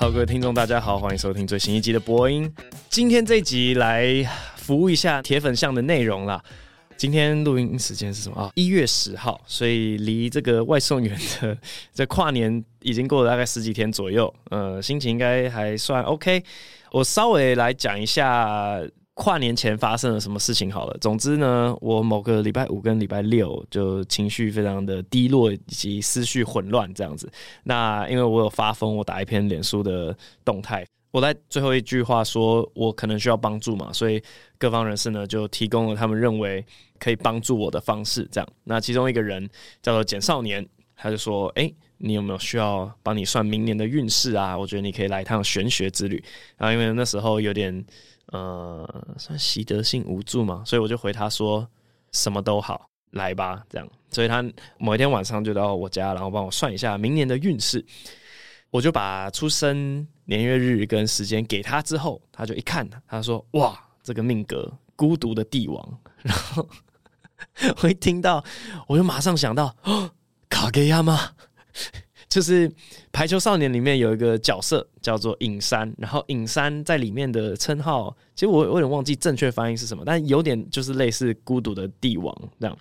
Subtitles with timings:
[0.00, 2.50] 好，各位听众，大家好，欢迎收听最新一集的播音。
[2.88, 4.26] 今天这集来
[4.56, 6.42] 服务一下铁粉向的内容啦。
[6.96, 8.50] 今天录音时间是什么啊？
[8.54, 11.54] 一月十号，所以离这个外送员的
[11.92, 14.32] 这跨年已经过了大概十几天左右。
[14.48, 16.42] 呃，心情应该还算 OK。
[16.92, 18.80] 我稍微来讲一下。
[19.20, 20.72] 跨年前发生了什么事情？
[20.72, 27.30] 好了，总之呢，我某个礼拜五跟礼拜六就情绪非常的低落，以及思绪混乱这样子。
[27.64, 34.22] 那因为我有发疯，我打一篇脸书的动态，我在最后一句话说我可能需要帮助嘛，所以
[34.56, 36.64] 各方人士呢就提供了他们认为
[36.98, 38.26] 可以帮助我的方式。
[38.32, 39.46] 这样，那其中一个人
[39.82, 44.56] 叫做简少年，他就说：“哎、欸，你有没有需要帮你算明年的运势啊？
[44.56, 46.24] 我觉得你可以来一趟玄学之旅。”
[46.56, 47.84] 然后因为那时候有点。
[48.30, 51.66] 呃，算习得性无助嘛，所以我就回他说
[52.12, 53.88] 什么都好，来吧，这样。
[54.10, 54.44] 所以他
[54.78, 57.84] 某一天晚上就到我家，然后帮我算一下明年的运势。
[58.70, 66.68] 我就把出生年月日跟时间给他之后，他就一看，他说：“哇，这个命格孤独的帝王。”然后
[67.82, 68.44] 我一听到，
[68.86, 70.10] 我就马上想到，哦，
[70.48, 71.32] 卡给亚吗？
[72.30, 72.68] 就是
[73.10, 82.78] 《排球少年》里面有一个角色叫做影山，然后影山在里面的称号，其实我有点忘记正确发音是什么，但有点就是类似孤独的帝王这样，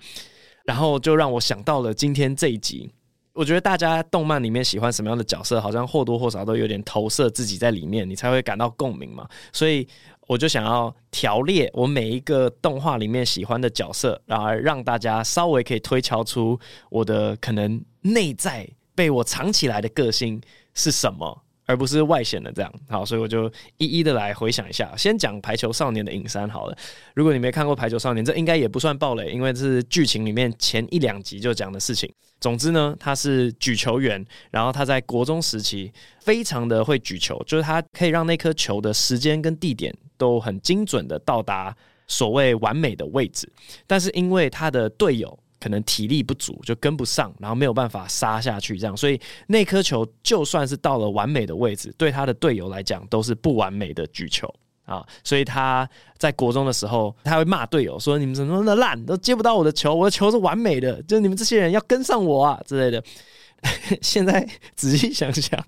[0.64, 2.90] 然后就让我想到了今天这一集。
[3.34, 9.28] 我觉得大家动漫里面喜欢什么样的角色，好像或多或少都有点投射自己在里面，你才会感到共鸣嘛。
[9.52, 9.88] 所以
[10.28, 16.60] 我就想要条列我每一个动画里面喜欢的角色，然后让大家稍微可以推敲出
[16.92, 18.70] 我的可能内在。
[19.00, 20.42] 被我藏起来的个性
[20.74, 22.70] 是什么，而不是外显的这样。
[22.90, 24.94] 好，所以我就一一的来回想一下。
[24.98, 26.78] 先讲《排球少年》的影山好了。
[27.16, 32.14] 如果你没看过《排球少年》，这应该也不算暴雷，因为这是剧情里面前一两集就讲的事情。
[32.42, 41.74] 总之呢，他是举球员，然后他在国中时期非常的会举球，就是他可以让那颗球的时间跟地点都很精准的到达
[42.06, 43.50] 所谓完美的位置。
[43.88, 45.40] 但是因为他的队友。
[45.60, 54.48] 可能体力不足，就跟不上，然后没有办法杀下去，这样，所以那颗球就算是到了完美的位置，对他的队友来讲都是不完美的举球
[54.86, 55.06] 啊。
[55.24, 55.88] 所以他
[56.18, 63.04] 在国中的时候，他会骂队友说：“你们怎么那么烂，都接不到我的球，我的球是完美的，就你们这些人要跟上我啊之类的。
[64.02, 65.62] ”现在仔细想想，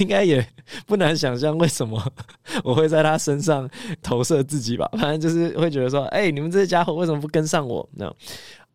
[0.00, 0.46] 应该也
[0.86, 2.12] 不难想象为什么
[2.62, 3.66] 我会在他身上
[4.02, 4.86] 投射自己吧。
[4.92, 8.14] 反正就是会觉得说：“哎、你们这些家伙为什么不跟上我？”那。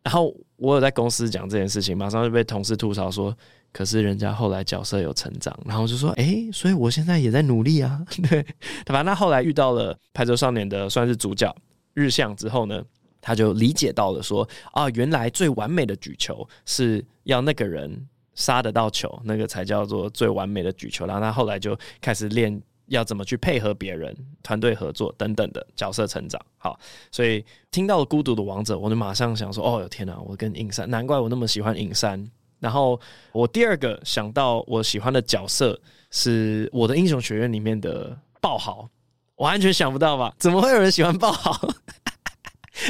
[0.02, 3.36] 然后我有在公司讲这件事情，马上就被同事吐槽说
[3.72, 8.02] ：“可是人家后来角色有成长。”然后就说：“诶，所以我现在也在努力啊。
[8.30, 8.42] ”对，
[8.86, 11.54] 反正他后来遇到了《排球少年》的算是主角
[11.94, 12.82] 日向之后呢，
[13.20, 22.60] 他就理解到了说：“啊，原来最完美的举球是要那个人杀得到球，那个才叫做最完美的举球。”然后他后来就开始练。
[22.88, 26.78] 要怎么去配合别人、团队合作等等的角色成长，好，
[27.10, 30.18] 所以听到了《孤独的王者》，我就马上想说：“哦，天哪！
[30.26, 32.28] 我跟影山，难怪我那么喜欢影山。”
[32.60, 33.00] 然后
[33.32, 38.88] 我第二个想到我喜欢的角色是我的英雄学院里面的爆豪，
[39.36, 40.34] 我完全想不到吧？
[40.40, 41.56] 怎么会有人喜欢爆豪？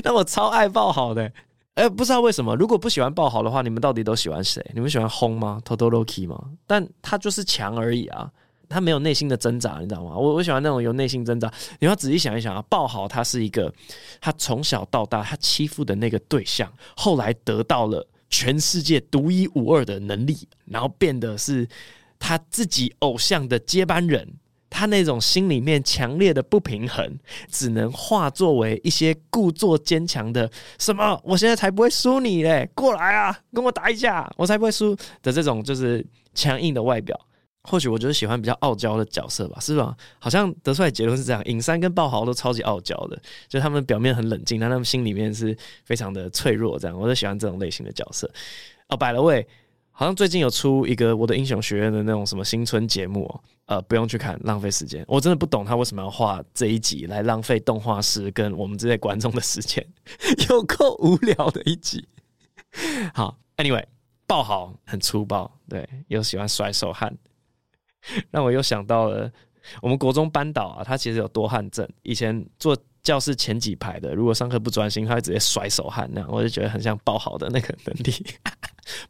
[0.02, 1.30] 那我超爱爆豪的，
[1.74, 2.54] 哎，不知道为什么。
[2.56, 4.64] 如果不喜欢爆豪的话，你们到底都喜欢谁？
[4.72, 6.42] 你们喜欢轰吗？Totoroki 吗？
[6.66, 8.30] 但他就是强而已啊。
[8.68, 10.16] 他没有内心的挣扎，你知道吗？
[10.16, 11.52] 我我喜欢那种有内心挣扎。
[11.80, 13.72] 你要仔细想一想啊，爆豪他是一个，
[14.20, 21.66] 他从小到大他欺负的那个对象，后来得到了全世界独一无二的能力，然后变得是
[22.18, 24.28] 他自己偶像的接班人。
[24.70, 27.18] 他那种心里面强烈的不平衡，
[27.50, 37.18] 只能化作为一些故作坚强的什么，我现在才不会输你嘞，过来啊，跟我打一架，我才不会输的这种就是强硬的外表。
[37.68, 39.94] 或许我就是喜欢比较傲娇的角色吧，是吧？
[40.18, 46.78] 好像得出来结论是这样，尹山跟爆豪都超级傲娇的，就他们表面很冷静，但他们心里面是非常的脆弱。
[46.78, 48.28] 这样，我就喜欢这种类型的角色。
[48.88, 49.46] 哦，by the way，
[49.90, 55.04] 好像最近有出一个我的英雄学院的那种什么新春节目哦，呃，不用去看，浪费时间。
[55.06, 59.86] 我真的不懂他为什么要画这一集来浪费动画师跟我们这些观众的时间，
[60.48, 62.06] 有够无聊的一集。
[63.12, 63.84] 好，Anyway，
[64.26, 67.16] 爆豪很粗暴，对，又喜欢甩手汗。
[68.30, 69.30] 让我又想到了
[69.80, 71.88] 我们国中班导啊，他其实有多汗症。
[72.02, 78.12] 以前坐教室前几排的，如果上课不专心，他会直接甩手汗那样，我就觉得很像爆好的那个能力，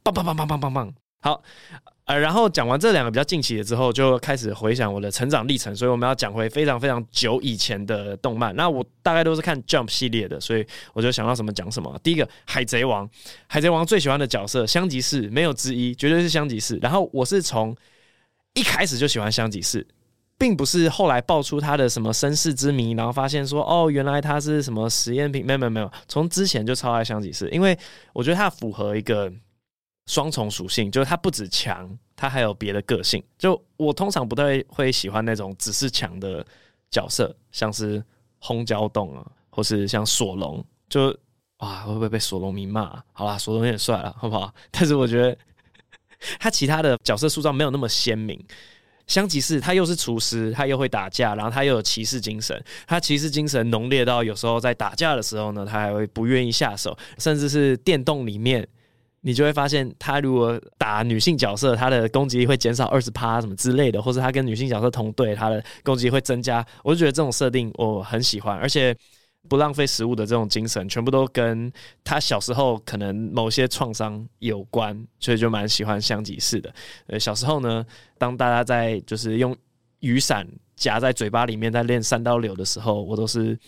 [0.02, 0.94] 棒棒棒棒棒棒棒。
[1.20, 1.42] 好，
[2.04, 5.74] 呃，然后讲完这两个比较近期的之后，就开始回想我的成长历程。
[5.74, 8.54] 所以我们要讲回非常非常久以前的动漫。
[8.54, 11.98] 那我大概都是看 Jump 系列的，所以我就想到什么讲什么。
[12.04, 13.08] 第一个海贼王，
[13.48, 16.78] 海贼王最喜欢的角色香吉士没有之一，绝对是香吉士。
[16.80, 17.76] 然后我是从
[18.58, 19.86] 一开始就喜欢香吉士，
[20.36, 27.78] 并不是后来爆出他的什么身世之谜，然后发现说哦，原来他是什么实验品，没有没有没有，从之前就超爱香吉士，因为
[28.12, 29.32] 我觉得他符合一个
[30.06, 33.22] 双重属性，就是他不止强，他还有别的个性。
[33.38, 36.44] 就我通常不太会喜欢那种只是强的
[36.90, 38.02] 角色，像是
[38.40, 41.16] 轰焦洞啊，或是像索隆，就
[41.58, 43.00] 哇会不会被索隆迷骂？
[43.12, 44.52] 好啦，索隆有点帅了，好不好？
[44.72, 45.36] 但是我觉得
[46.38, 48.38] 他其他的角色塑造没有那么鲜明。
[49.06, 52.62] 香吉士他又是厨师，他又会打架，然后他又有骑士精神。
[52.86, 58.68] 他骑士精神浓烈到有时候在打架的时候呢，他还会不愿意下手，甚至是电动里面，
[59.22, 66.62] 你就会发现他如果打女性角色，他的攻击力会减少二十趴什么之类的，或者他跟女性角色同队，他的攻击力会增加。
[66.84, 68.94] 我就觉得这种设定我很喜欢，而且。
[69.48, 71.72] 不浪费食物的这种精神，全部都跟
[72.04, 76.74] 他小时候可能某些创伤有关，所以就蛮喜欢香吉士的。
[77.06, 77.84] 呃，小时候呢，
[78.18, 79.56] 当大家在就是用
[80.00, 80.46] 雨伞
[80.76, 83.58] 夹在嘴巴里面在练三刀流的时候，我都是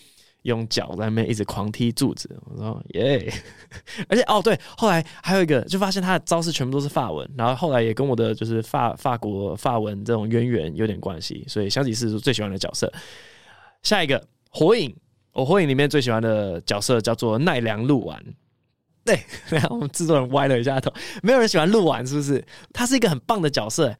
[0.43, 2.29] 用脚在那边一直狂踢柱子。
[2.45, 3.33] 我说耶！
[4.07, 12.91] 而且哦对，后来还有一个，就发现他的招式全部都是法文，然后后来也跟我的就是法法国法文这种渊源有点关系，所以香吉士是最喜欢的角色。
[13.81, 14.95] 下一个火影。
[15.33, 18.23] 我火影里面最喜欢的角色叫做奈良鹿丸。
[19.03, 19.19] 对，
[19.49, 20.93] 然后我们制作人歪了一下头，
[21.23, 22.45] 没有人喜欢鹿丸，是不是？
[22.73, 23.95] 他是一个很棒的角色。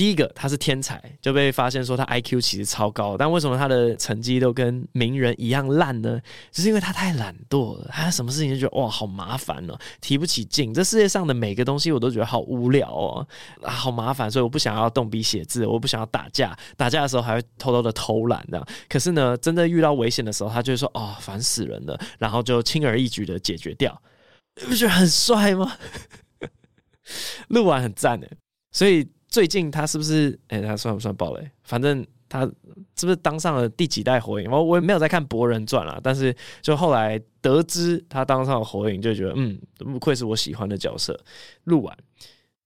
[0.00, 6.18] 第一个，他是天才，就被发现说他 IQ 其实超高，但为什么他的成绩都跟名人一样烂呢？
[6.50, 10.72] 就是因为他太懒惰了，他什么事情就觉得哇好麻烦哦，提不起劲。
[10.72, 13.28] 这世界上的每个东西我都觉得好无聊哦，
[13.62, 18.66] 啊好麻烦，所以我不想要动笔写字，我不想要打架，打架的时候还会偷偷的偷懒这样。
[18.88, 24.00] 可是呢，真的遇到危险的时候，他就会说哦烦死人了，然后就轻而易举的解决掉。
[24.62, 25.76] 你不觉得很帅吗？
[27.48, 28.26] 录完很赞的，
[28.72, 29.06] 所以。
[29.30, 30.38] 最近他是不是？
[30.48, 31.50] 哎、他算不算爆雷？
[31.62, 32.40] 反正他
[32.96, 34.50] 是不是当上了第几代火影？
[34.50, 41.18] 我我也没有在看《博人传》啦，但是就后来得知他当上了火影，就觉得嗯，不愧是我喜欢的角色。
[41.64, 41.96] 鹿丸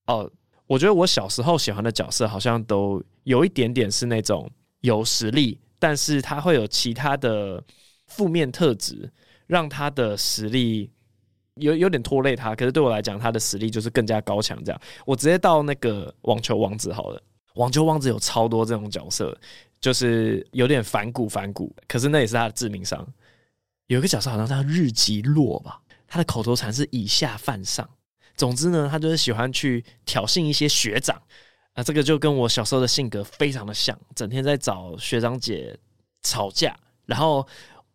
[0.07, 0.29] 哦，
[0.65, 4.49] 我觉得我小时候喜欢的角色好像都有一点点是那种
[4.81, 7.63] 有实力，但是他会有其他的
[8.07, 9.11] 负面特质，
[9.45, 10.89] 让他的实力。
[11.55, 14.61] 有有点拖累他，可是对我来讲，他的实力就是更加高强。
[14.63, 17.21] 这样，我直接到那个网球王子好了。
[17.55, 19.37] 网球王子有超多这种角色，
[19.79, 23.07] 就是有点反骨反骨，可是那也是他的致命伤。
[23.87, 27.89] 有一个角色好像叫日吉洛吧，他的口头禅是以下犯上。
[28.35, 31.15] 总之呢，他就是喜欢去挑衅一些学长
[31.71, 35.73] 啊，这个就跟我小时候的性格非常的像，整天在找学长姐
[36.23, 37.47] 吵架，然后。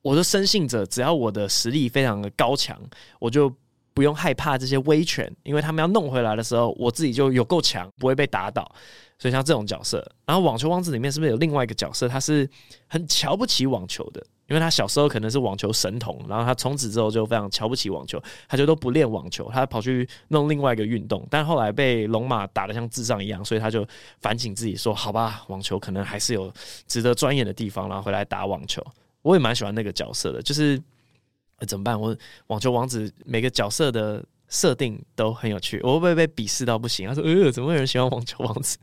[0.03, 2.79] 我就深信着，只要我的实力非常的高强，
[3.19, 3.53] 我就
[3.93, 8.71] 不用害怕这些威权，因为他们要弄回来的时候，我自己就有够强，不会被打倒。
[9.19, 12.09] 所以像这种角色，然后网球王子里面是不是有另外一个角色？
[12.09, 12.49] 他是
[12.89, 18.19] 很瞧不起网球的，因为他小时候可能是网球神童，然后他从此之后就非常瞧不起网球，
[18.49, 21.23] 他就都不练网球，他跑去弄另外一个运动。
[21.29, 23.87] 但后来被龙马打得像智障一样，所以他就
[24.23, 26.51] 反省自己说：“好吧，网球可能还是有
[26.87, 28.83] 值得钻研的地方。”然后回来打网球。
[29.23, 30.81] 我也蛮喜欢那个角色的，就是、
[31.67, 32.01] 怎么办？
[32.01, 37.07] 我网球王子每个角色的设定都很有趣，我会不会被鄙视到不行？
[37.07, 38.79] 他说：“呃，怎么会有人喜欢网球王子？”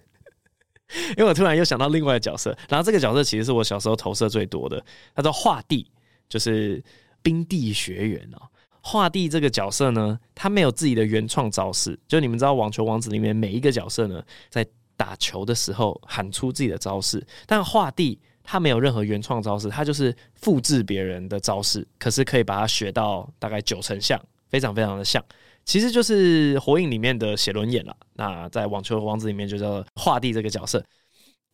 [1.17, 4.81] 因为我突然又想到另外一个角色，然后这个角色其实是我小时候投射最多的，
[5.15, 5.89] 他叫画地，
[6.29, 6.83] 就是
[7.21, 8.41] 冰地学园哦。
[8.79, 18.19] 画地这个角色呢，他没有自己的原创招式，就你们知道网球王子里面每一个角色呢，在打球的时候喊出自己的招式，但画地。
[18.49, 24.17] 他没有任何原创招式，他就是复制别人的招式，可是可以把它学到大概九成像，
[24.49, 25.21] 非常非常的像。
[25.65, 27.93] 其实就是火影里面的写轮眼了。
[28.13, 30.81] 那在网球王子里面就叫画地这个角色，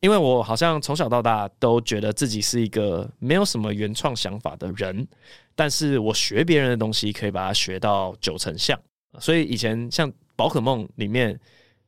[0.02, 5.08] 因为我好像从小到大都觉得自己是一个没有什么原创想法的人，
[5.56, 8.80] 但是我学别人的东西可以把它学到九成像。
[9.20, 11.40] 所以以前像宝可梦里面，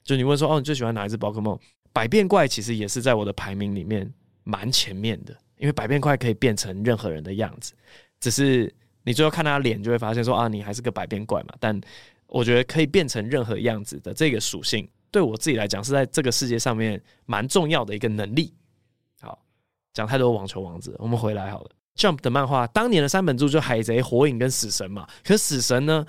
[0.04, 1.56] 就你问说哦，你最喜欢哪一只宝可梦？
[1.94, 4.12] 百变怪其实也是在我的排名里面。
[4.46, 7.74] 蛮前面的，因为百变怪可以变成任何人的样子，
[8.20, 8.74] 只是
[9.04, 11.56] 你最后看他脸，就会发现说啊，你还是个百变怪嘛。
[11.60, 11.80] 但
[12.28, 18.54] 我觉得可以变成任何样子的这个属性，对我自己来讲是在这个世界上面蛮重要的一个能力。
[19.20, 19.44] 好，
[19.94, 21.72] 讲太多网球王子，我们回来好了。
[21.98, 26.06] Jump 的漫画当年的三本柱就海贼、火影跟死神嘛，可死神呢？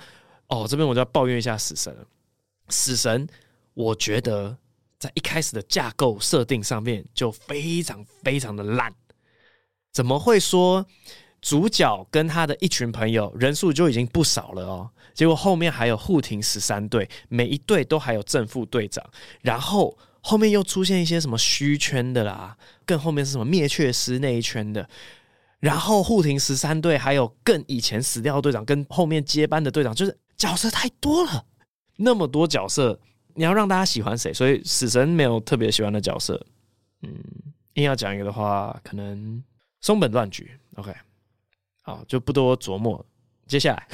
[0.47, 2.05] 哦，这边我就要抱怨一下死神了。
[2.69, 3.27] 死神，
[3.73, 4.55] 我觉得。
[4.99, 8.93] 在一开始的架构设定上面就非常非常的烂，
[9.93, 10.85] 怎么会说
[11.41, 19.03] 主角跟他的一群朋友人数就已经不少了哦，结果后面还有护庭十三队，每一队都还有正副队长，
[19.41, 24.89] 然后后面又出现一些什么虚圈的啦，更后面是什么灭却师那一圈的，
[25.59, 31.45] 然后护庭十三队还有更以前死掉的队长跟后面接班的队长，就是角色太多了，
[31.97, 32.99] 那么多角色，
[33.37, 34.33] 你要让大家喜欢谁？
[34.33, 36.43] 所以死神没有特别喜欢的角色，
[37.03, 37.13] 嗯，
[37.75, 39.43] 硬要讲一个的话，可能
[39.79, 40.91] 松本乱菊，OK。
[41.83, 43.05] 好，就不多琢磨。
[43.45, 43.87] 接下来，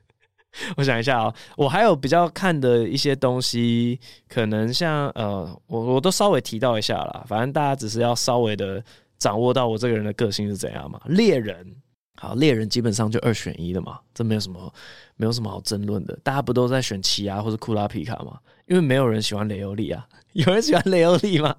[0.78, 7.22] 我想一下啊、我还有比较看的一些东西，可能像呃，我我都稍微提到一下啦。
[7.28, 8.82] 反正大家只是要稍微的
[9.18, 10.98] 掌握到我这个人的个性是怎样嘛。
[11.04, 11.76] 猎人，
[12.16, 14.74] 好，猎人基本上就二选一的嘛，这没有什么
[15.16, 16.18] 没有什么好争论的。
[16.24, 18.40] 大家不都在选奇犽或者库拉皮卡吗？
[18.70, 21.54] 因为没有人喜欢雷欧利啊， 有人喜欢雷欧利吗？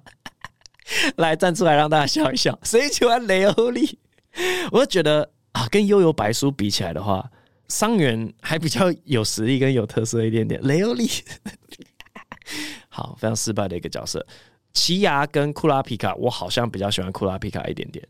[1.16, 3.98] 来站出来让大家笑一笑，谁喜欢雷欧利？
[4.72, 5.30] 我就觉得。
[5.52, 7.30] 啊，跟幽游白书比起来的话，
[7.68, 10.58] 桑原还比较有实力跟有特色一点点。
[10.62, 11.06] 雷欧利，
[12.88, 14.26] 好，非常失败的一个角色。
[14.72, 18.02] 奇犽跟库拉皮卡，我好像比较喜欢库拉皮卡一点点，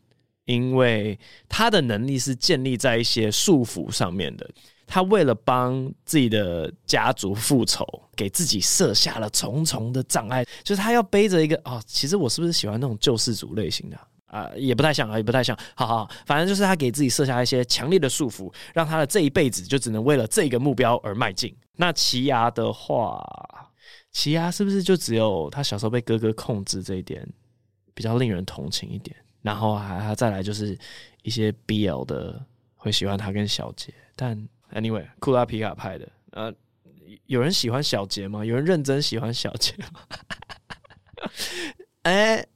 [0.45, 1.19] 因为
[1.49, 4.49] 他的能力是建立在一些束缚上面的。
[4.93, 7.83] 他为了帮自己的家族复仇，
[8.15, 13.99] 给自己设下了重重的障碍，就是他要背着一个哦，其实我是不是喜欢那种救世主类型的？
[14.27, 15.59] 啊、也不太像啊，也不太像。
[15.75, 21.57] 好好，反正就是他给自己设下一些强烈的束缚，让他的这一辈子就只能为了这个目标而迈进。
[21.77, 23.25] 那奇犽的话，
[24.11, 27.27] 奇犽是不是就只有他小时候被哥哥控制这一点
[27.95, 29.17] 比较令人同情一点？
[29.41, 30.79] 然后还还再来就是
[31.23, 32.39] 一些 BL 的
[32.77, 34.37] 会喜欢他跟小杰，但
[34.73, 36.52] anyway，库拉皮卡派的，呃，
[37.26, 38.45] 有人喜欢小杰吗？
[38.45, 40.00] 有人认真喜欢小杰吗？
[42.02, 42.49] 哎、欸。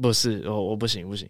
[0.00, 1.28] 不是，我我不行不行，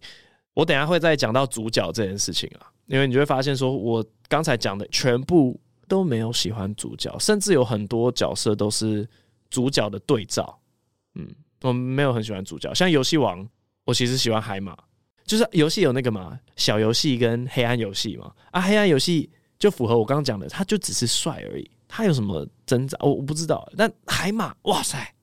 [0.53, 9.09] 我等下会再讲到主角这件事情啊，因为你就会发现，说我刚才讲的全部都没有喜欢主角，甚至有很多角色都是
[9.49, 10.61] 主角的对照。
[11.15, 11.27] 嗯，
[11.63, 13.49] 我没有很喜欢主角，像游戏王，
[13.87, 14.77] 我其实喜欢海马，
[15.25, 25.15] 就是游戏有那个嘛，小游戏跟黑暗游戏嘛，啊，黑暗游戏就符合我刚刚讲的，他就只是帅而已，他有什么挣扎，我我不知道，但海马，哇塞！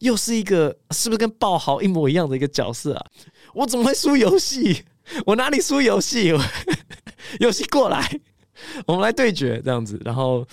[0.00, 3.06] 又是一个是不是跟爆豪一模一样的一个角色啊？
[3.52, 4.84] 我怎么会输游戏？
[5.26, 6.32] 我哪里输游戏？
[7.40, 8.20] 游戏过来，
[8.86, 10.00] 我们来对决这样子。
[10.04, 10.46] 然后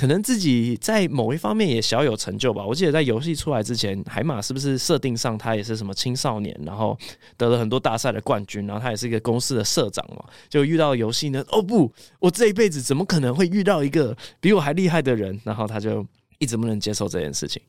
[0.00, 2.64] 可能自己在某一方面也小有成就吧。
[2.64, 6.98] 我记得在游戏出来之前，海马是不是设定上他也是什么青少年，然后
[7.36, 10.24] 得了很多大赛的冠军，然后他也是一个公司的社长嘛？
[10.48, 11.44] 就遇到游戏呢？
[11.50, 15.38] 哦不，我这一辈子怎么可能会遇到一个比我还厉害的人？
[15.44, 16.02] 然后他就
[16.38, 17.60] 一直不能接受这件事情。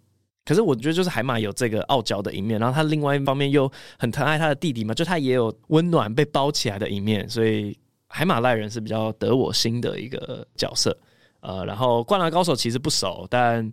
[0.45, 3.69] 可是我觉得，就是海马有这个傲娇的一面，然后他另外一方面又
[3.99, 10.97] 很疼爱他的弟弟嘛，就他也有温暖被包起来的一面，所以海马赖人是比较得我心的一个角色。
[11.41, 13.71] 呃，然后灌篮高手其实不熟，但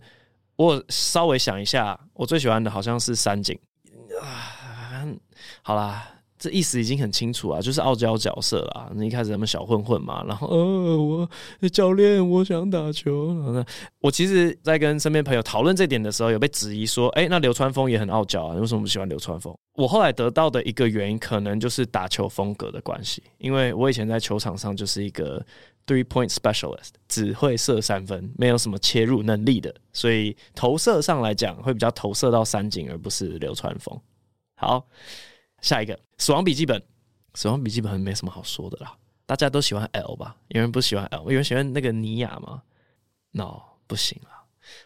[0.56, 3.58] 我稍微想一下，我最喜欢的好像是三井
[4.20, 5.06] 啊。
[5.62, 6.08] 好啦。
[6.40, 8.88] 这意思已经很清楚啊，就是傲娇角色啦。
[8.94, 11.28] 那一开始他们小混混嘛，然后呃，我
[11.68, 13.34] 教练，我想打球。
[13.40, 13.64] 然后，
[13.98, 19.52] 我其实，在跟身边朋友讨论这点的时候，有被质疑说，哎，那流川枫也很傲娇啊，为什么不喜欢流川枫？
[19.74, 25.44] 我后来得到的一个原因，可能就是打球风格的关系，因为我以前在球场上就是一个
[25.88, 34.00] three point specialist，只会射三分，没有什么切入能力的，所以投射上来讲，会比较投射到三井，而不是流川枫。
[34.54, 34.86] 好。
[35.60, 36.78] 下一个《死亡笔记本》，
[37.34, 40.36] 《死亡笔记本》没什么好说的啦，大家都喜欢 L 吧？
[40.50, 42.62] 有人不喜欢 L，有人喜欢那个尼亚吗
[43.32, 44.28] ？No，不行了，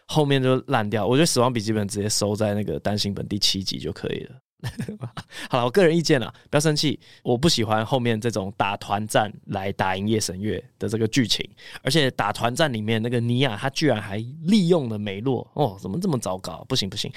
[0.07, 1.05] 后面就烂掉。
[1.05, 4.35] 我觉得《死亡笔记本》直接收在那个单行本第七集就可以了。
[5.49, 6.99] 好了，我个人意见了，不要生气。
[7.23, 11.47] 我不喜欢后面这种打团战来打赢夜神月的这个剧情，
[11.81, 16.65] 而且打团战里面那个尼亚他居然还利用了梅洛哦，怎么这么糟糕？
[16.67, 17.11] 不行不行，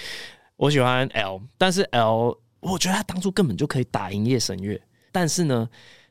[0.57, 2.39] 我喜欢 L，但是 L。
[2.61, 4.81] 我觉得他当初根本就可以打赢夜神月，
[5.13, 5.69] 但是呢，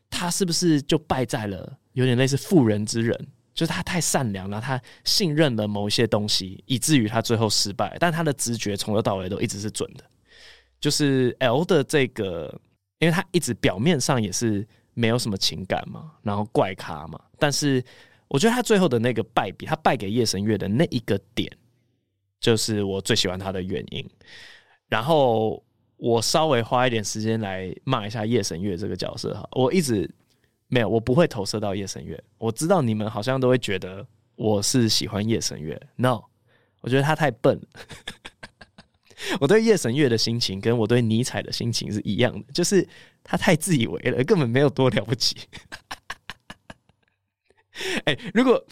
[0.09, 7.97] 他是不是就败在了有点类似妇人之仁，就是他太善良了，他信任了某一些东西，以至于他最后失败。
[7.99, 10.05] 但他的直觉从头到尾都一直是准的。
[10.85, 12.61] 就是 L 的这个，
[12.99, 14.63] 因为他一直表面上也是
[14.93, 17.83] 没有什么情感嘛，然后怪咖嘛，但是
[18.27, 21.51] 我觉得他最后的那个败笔，他败给夜神月的那一个点，
[22.39, 24.07] 就是我最喜欢他的原因。
[24.87, 25.63] 然后。
[25.97, 30.13] 我稍微花一点时间来骂一下夜神月这个角色哈，我一直
[30.67, 32.21] 没有，我不会投射到夜神月。
[32.37, 36.21] 我知道你们好像都会觉得我是喜欢夜神月，no，
[36.81, 37.57] 我觉得他太笨。
[39.39, 42.87] 我对夜神月的心情跟我对尼采的心情是一样的，就是
[43.23, 45.35] 他太自以为了，根本没有多了不起。
[48.05, 48.63] 哎、欸，如果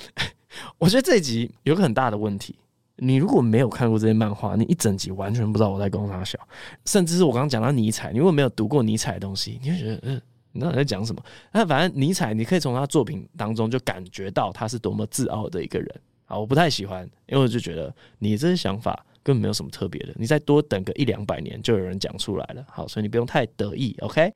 [0.78, 2.56] 我觉得这一集有个很大的问题，
[2.98, 6.40] 你如果没有看过这些漫画，你一整集完全不知道我在讲啥笑，
[6.86, 10.22] 甚至是我刚刚讲到尼采，你如果没有读过尼采的东西，你会觉得嗯。
[10.56, 11.24] 你到底在讲什么？
[11.52, 16.38] 那反正尼采，你可以从他作品当中就感觉到他是多么自傲的一个人啊！
[16.38, 20.14] 我不太喜欢，因为我就觉得你这些想法根本没有什么特别的。
[20.16, 22.66] 你再多等个一两百年，就有人讲出来了。
[22.70, 24.32] 好，所以你不用太得意，OK？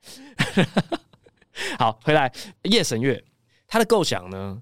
[1.78, 2.32] 好，回来
[2.64, 3.22] 夜神月，
[3.66, 4.60] 他的构想呢？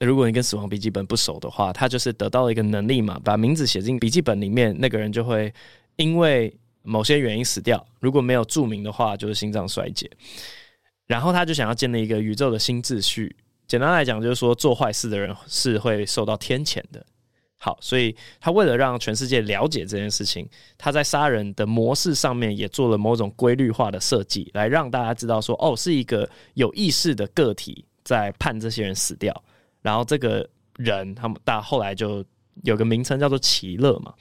[0.00, 5.52] 如果你跟死亡笔记本不熟的话，他就是得到了一个能力嘛，把名字写进笔记本里面，那个人就会
[5.96, 7.86] 因为某些原因死掉。
[8.00, 10.10] 如果没有注明的话，就是心脏衰竭。
[11.06, 13.34] 然后他就想要建立一个宇宙的新秩序。
[13.66, 17.06] 简单来讲，就是说做坏事的人是会受到天谴的。
[17.64, 29.32] 好，所以他为了让全世界了解这件事情，他在杀人的模式上面也做了某种规律化的设计，来让大家知道说，哦，是一个有意识的个体在判这些人死掉。
[29.80, 32.22] 然后这个人，他们大后来就
[32.64, 34.12] 有个名称叫做奇勒嘛，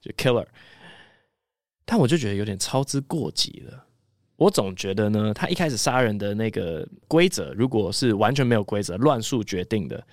[0.00, 0.46] 就 Killer。
[1.84, 3.84] 但我就觉得有点操之过急了。
[4.34, 10.04] 我总觉得呢，他一开始杀人的那个规则，如果是完全没有规则、乱数决定的，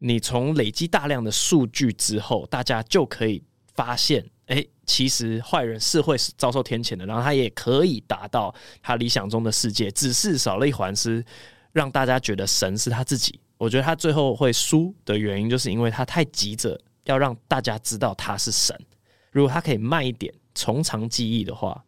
[0.00, 3.42] 你从累积大量的数据之后，大家就可以
[3.74, 8.52] 发现，哎，其实坏人是会遭受天谴的，然后他也可以达到
[8.82, 11.24] 他理想中的世界，只是少了一环，是
[11.72, 13.38] 让大家觉得神是他自己。
[13.56, 18.74] 我觉得他最后会输的原因，就是因为他太急着要让大家知道他是神。
[19.30, 21.84] 如果他可以慢一点，从长计议的话，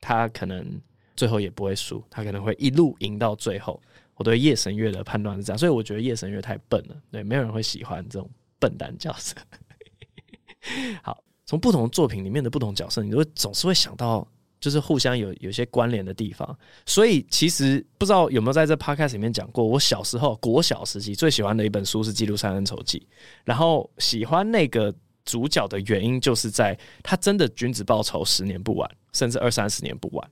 [0.00, 0.80] 他可能。
[1.14, 3.80] 最后也不会输，他可能会一路赢到最后。
[4.14, 8.28] 我对夜神月的判断是这样，所以我觉得夜神月太笨了，对，没有人会喜欢这种
[8.58, 9.34] 笨蛋角色。
[11.02, 14.26] 好，从不同作品里面的不同角色，你都会总是会想到，
[14.60, 16.56] 就是互相有有些关联的地方。
[16.86, 22.98] 所以其实不知道有没有在这 podcast 里面讲过，我小时候国小时期最喜欢的一本书是《基督山恩仇记》，
[23.44, 30.30] 然后喜欢那个主角的原因，就是在他真的君子报仇，十年不晚，甚至二三十年不晚。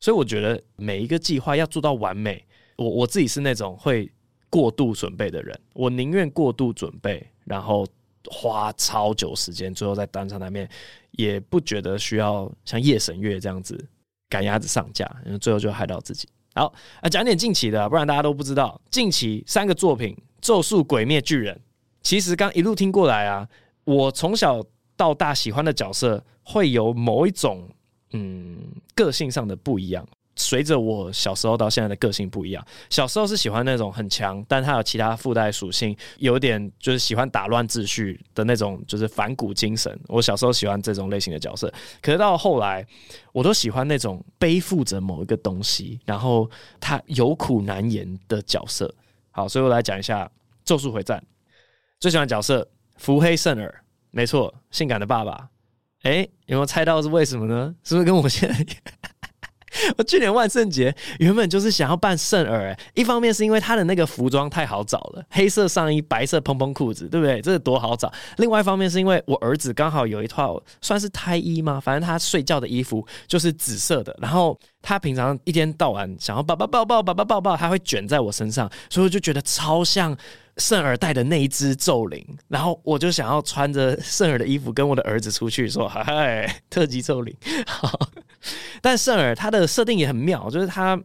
[0.00, 2.42] 所以我觉得每一个计划要做到完美，
[2.78, 4.10] 我我自己是那种会
[4.48, 7.86] 过度准备的人，我宁愿过度准备，然后
[8.30, 10.66] 花超久时间，最后在单上台面，
[11.10, 13.86] 也不觉得需要像夜神月这样子
[14.28, 16.28] 赶鸭子上架，因为最后就害到自己。
[16.54, 21.54] 好啊，讲点近期的，不然大家都不知道，近期三个作品《咒术》《鬼灭巨人》，
[22.02, 23.48] 其实刚一路听过来啊，
[23.84, 24.64] 我从小
[24.96, 27.68] 到大喜欢的角色会有某一种。
[28.14, 28.56] 嗯，
[28.94, 32.64] 个性上的不一样，随着我小时候到现在的个性不一样。
[32.88, 39.98] 小时候是喜欢那种很强，但他有其他附带属性，有点就是喜欢打乱秩序的那种，就是反骨精神。
[40.06, 41.70] 我小时候喜欢这种类型的角色，
[42.00, 42.86] 可是到后来，
[43.32, 46.48] 我都喜欢那种背负着某一个东西，然后
[46.78, 48.94] 他有苦难言的角色。
[49.32, 50.24] 好，所以我来讲一下
[50.64, 51.18] 《咒术回战》
[51.98, 55.48] 最喜欢角色伏黑甚尔，没错，性感的爸爸。
[56.02, 57.74] 哎、有没有猜到是为什么呢？
[57.82, 58.66] 是不是跟我现在？
[59.96, 67.40] 我去年万圣节原本就是想要扮圣尔，哎，一方面是因为他的那个服装太好找了，黑色上衣、白色蓬蓬裤子，对不对？
[67.40, 68.12] 这个多好找。
[68.38, 71.80] 另外一方面是因为我儿子刚好有一套算是胎衣吗？
[71.80, 80.16] 反正他睡觉的衣服就是紫色的，然后他平常一天到晚想要抱抱抱抱抱抱抱抱，他会卷在我身上，所以我就觉得超像。
[80.58, 87.32] 圣尔带的那一只咒灵，然后我就想要穿着圣尔的衣服跟我的儿子出去说：“嗨，特级咒灵。”
[87.64, 87.96] 好，
[88.82, 91.00] 但圣尔他的设定也很妙，就是他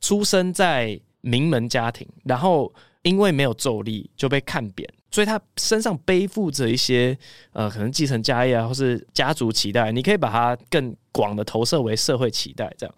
[0.00, 7.16] 出生在名门家庭，然后因为没有咒力就被看扁，所以他身上背负着一些
[7.52, 9.92] 呃，可能继承家业啊，或是家族期待。
[9.92, 12.94] 你可以把它更广的投射为社会期待，这样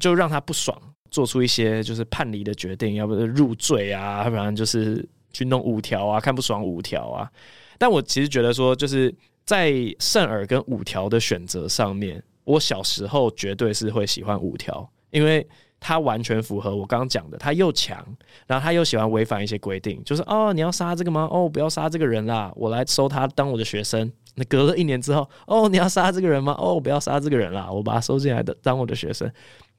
[0.00, 0.76] 就让他不爽。
[1.08, 7.30] 做出一些就是叛离的决定，要不是入赘啊，要不然就是去弄五条啊，看不爽五条啊。
[7.78, 15.46] 但我其实觉得说，就是在圣尔跟五条的选择上面，我小时候绝对是会喜欢五条，因为
[15.78, 18.02] 他完全符合我刚刚讲的，他又强，
[18.46, 21.28] 然后他又喜欢违反一些规定，就是哦，你要杀这个吗？
[21.30, 24.10] 哦，不要杀这个人啦，我来收他当我的学生。
[24.36, 26.56] 那隔了一年之后，哦，你要杀这个人吗？
[26.58, 29.30] 哦，不要杀这个人啦，我把他收进来的当我的学生。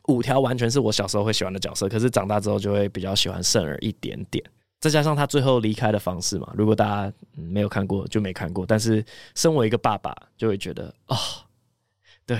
[0.07, 4.43] 五条完全是我小时候会喜欢的角色，可是长大之后就会比较喜欢圣儿一点点。
[4.79, 8.65] 再加上他最后离开的方式嘛，如果大家没有看过就没看过。
[8.65, 9.03] 但是
[9.35, 11.15] 身为一个爸爸，就会觉得哦，
[12.25, 12.39] 对，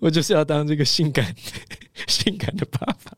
[0.00, 1.34] 我就是要当这个性感、
[2.06, 3.16] 性感的爸爸。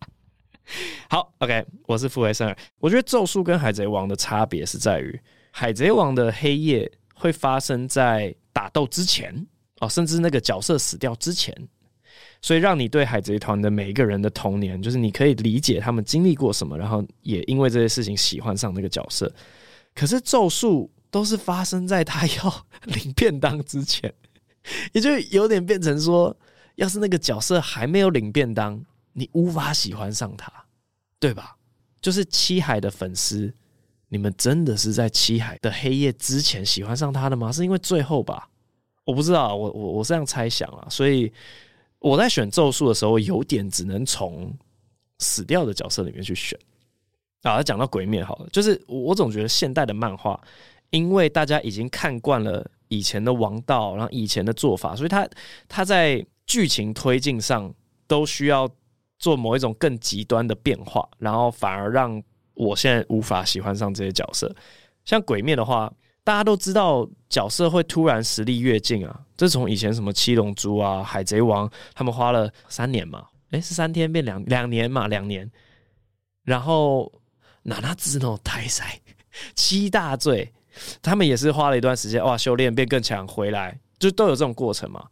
[1.08, 2.54] 好，OK，我是傅维森。
[2.78, 9.46] 我觉得咒术跟海贼王的差别是在于，海贼王的黑夜会发生在打斗之前
[9.80, 11.54] 哦，甚至那个角色死掉之前。
[12.42, 19.32] 所以让你对海贼团的每一个人的童年，就是你可以理解他们经历过什么，然后也因为这些事情喜欢上那个角色。
[19.94, 24.12] 可是咒术都是发生在他要 领便当之前，
[24.92, 26.36] 也就有点变成说，
[26.76, 30.52] 要是那个角色还没有领便当，你无法喜欢上他，
[31.18, 31.56] 对吧？
[32.00, 33.52] 就是七海的粉丝，
[34.08, 37.50] 你们真的是在七海的黑夜之前喜欢上他的吗？
[37.50, 38.48] 是因为最后吧？
[39.04, 40.86] 我不知道，我我我这样猜想啊。
[40.88, 41.32] 所以
[41.98, 44.52] 我在选咒术的时候，有点只能从
[45.18, 46.58] 死掉的角色里面去选。
[47.42, 50.40] 啊，讲到鬼灭好了，就是我总觉得现代的漫画，
[50.90, 55.28] 因为大家已经看惯了以前的王道，然后以前的做法，所以他
[55.68, 57.72] 他在剧情推进上
[58.06, 58.68] 都需要
[59.18, 62.22] 做某一种更极端的变化，然后反而让
[62.54, 64.54] 我现在无法喜欢上这些角色。
[65.04, 65.92] 像鬼灭的话，
[66.24, 75.50] 大家都知道角色会突然实力跃进啊，这从以前什么七龙珠啊、海贼王，他们花了三年嘛，诶，是三天变两两年嘛，两年，
[76.44, 77.12] 然后。
[77.68, 79.00] 哪那只那种台赛
[79.56, 80.52] 七大罪，
[81.02, 85.04] 他们也是花了一段时间哇，修炼变更强回来，就都有这种过程嘛。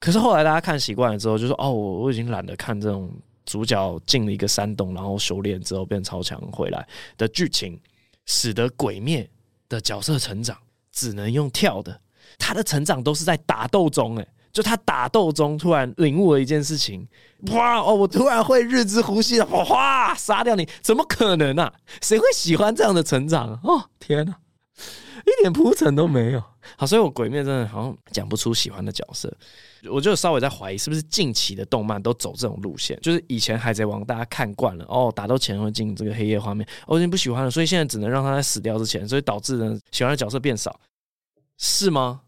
[0.00, 3.10] 可是后来大家看习惯了之后，就说哦，我我已经懒得看这种
[3.44, 7.80] 主角进了一个山洞，然后修炼之后变超强回来的剧情，
[8.26, 9.28] 使得鬼灭
[9.68, 10.56] 的角色成长
[10.92, 12.00] 只能用跳的，
[12.38, 14.28] 他的成长都是在打斗中，诶。
[14.50, 17.06] 就他打斗中突然领悟了一件事情，
[17.52, 17.94] 哇哦！
[17.94, 20.12] 我突然会日之呼吸了，哇！
[20.14, 21.72] 杀掉你，怎么可能啊？
[22.00, 23.60] 谁会喜欢这样的成长啊？
[23.62, 24.34] 哦，天哪，
[25.26, 26.42] 一点铺陈都没有。
[26.76, 29.34] 好，所以我鬼灭真的好像讲不出喜欢的角色，
[29.90, 40.78] 我就稍微在怀疑是不是近期的动漫都走这种路线，就是以前海贼王大家看惯了，哦，打斗前会进这个黑夜画面，我已经不喜欢了，所以现在只能让他在死掉之前，所以导致呢喜欢的角色变少，
[41.56, 42.20] 是吗？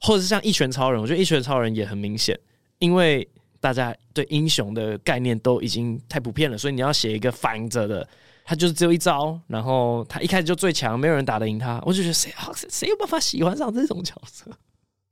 [0.00, 2.38] 或者是像一拳超人，我觉得一拳超人也很明显，
[2.78, 3.26] 因为
[3.60, 8.06] 大家对英雄的概念都已经太普遍了，所以你要写一个反应者的，
[8.46, 14.50] 他就是只有一招，然后他一开始就最强，没有人打得赢他，我就觉得谁啊，谁有办法喜欢上这种角色？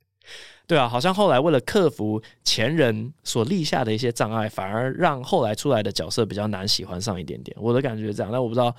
[0.67, 7.55] 对啊，好像后来为了克服前人所立下的一些障碍，反而让后来出来的角色比较难喜欢上一点点。
[7.61, 8.75] 我的感觉是这样，但我不知道。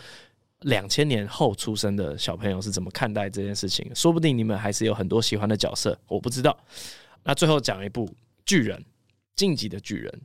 [0.62, 3.94] 两千年后出生的小朋友是怎么看待这件事情？
[3.94, 6.58] 说不定你们还是有很多喜欢的角色，我不知道。
[7.24, 8.10] 那最后讲一部
[8.46, 8.84] 巨人，
[9.36, 10.22] 晋级的巨人，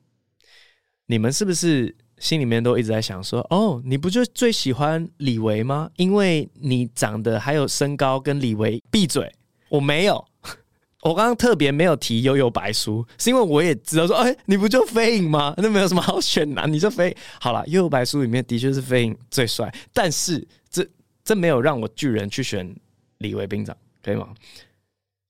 [1.07, 5.91] 你们是不是心里面都一直在想说，哦，你不就最喜欢李维吗？
[5.97, 9.35] 因为你长得还有身高跟李维，闭嘴，
[9.69, 10.25] 我没有。
[11.03, 15.55] 我刚刚特别没有提幽游白书，是因为我也知道说，哎、你不就飞影吗？
[15.57, 17.67] 那没有什么好选的，你就飞好了。
[17.67, 20.87] 幽游白书里面的确是飞影最帅，但是这
[21.25, 22.71] 这没有让我巨人去选
[23.17, 24.29] 李维兵长，可以吗？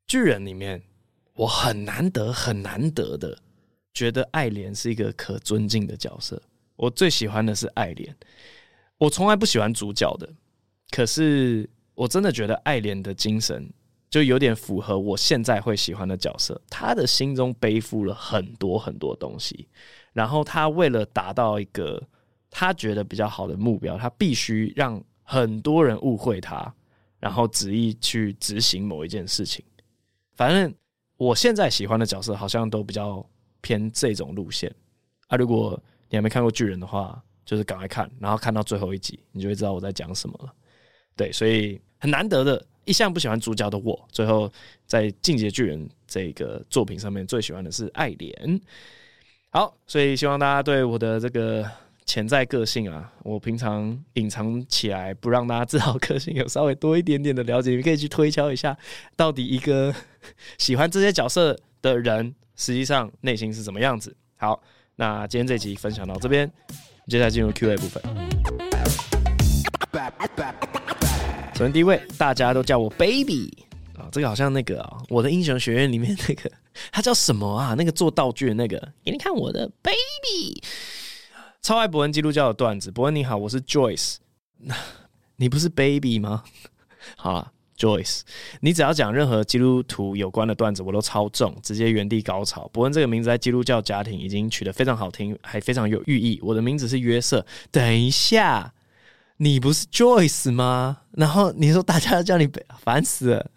[0.09, 0.83] 巨人里面，
[1.35, 3.39] 我很难得很难得的
[3.95, 6.43] 觉得爱莲是一个可尊敬的角色。
[6.81, 8.17] 我最喜欢的是爱莲，
[8.97, 10.27] 我从来不喜欢主角的，
[10.91, 13.71] 可是我真的觉得爱莲的精神。
[14.09, 19.69] 就有点符合我现在会喜欢的角色，他的心中背负了很多很多东西，
[20.13, 22.03] 然后他为了达到一个
[22.51, 26.75] 他觉得比较好的目标，他必须让很多人误会他，
[27.21, 29.65] 然后执意去执行某一件事情。
[30.35, 30.75] 反正
[31.17, 33.25] 我现在喜欢的角色好像都比较
[33.61, 34.75] 偏这种路线
[35.29, 35.37] 啊。
[35.37, 40.53] 如果你还没看过巨人的话，就是赶快看，然后看到最后一集，你就会知道我在讲什么了。
[41.17, 42.67] 对，所以很难得的。
[42.87, 44.51] 一向不喜欢主角的我，最后
[44.87, 48.61] 在《进阶巨人》这个作品上面最喜欢的是爱莲。
[49.51, 51.65] 好，所以希望大家对我的这个
[52.07, 57.77] 潜在个性啊，我平常隐藏起来不让大家知道个性，有稍微多一点点的了解。
[57.77, 58.77] 你可以去推敲一下，
[59.15, 59.95] 到底一个
[60.59, 64.17] 喜欢这些角色的人，实际上内心是什么样子。
[64.37, 64.61] 好，
[65.01, 66.47] 那今天这集分享到这边，
[67.09, 68.03] 接下来进入 Q&A 部分。
[71.55, 73.51] 首先第一位，大家都叫我 baby
[73.97, 76.53] 啊，这个好像那个啊，我的英雄学院里面那个，
[76.93, 77.73] 他叫什么啊？
[77.73, 80.63] 那个做道具的那个，给你看我的 baby，
[81.63, 82.91] 超爱博恩基督教的段子。
[82.91, 84.17] 博恩你好，我是 Joyce，
[85.37, 86.45] 你不是 baby 吗？
[87.17, 88.21] 好了，Joyce，
[88.61, 92.69] 你只要讲任何基督徒有关的段子，我都超重，直接原地高潮。
[92.73, 96.39] 博恩这个名字在基督教家庭已经取得非常好听，还非常有寓意。
[96.43, 97.45] 我的名字是约瑟。
[97.71, 98.75] 等一下。
[99.43, 100.99] 你不是 Joyce 吗？
[101.13, 102.47] 然后你说大家要叫你，
[102.85, 103.51] 烦死了。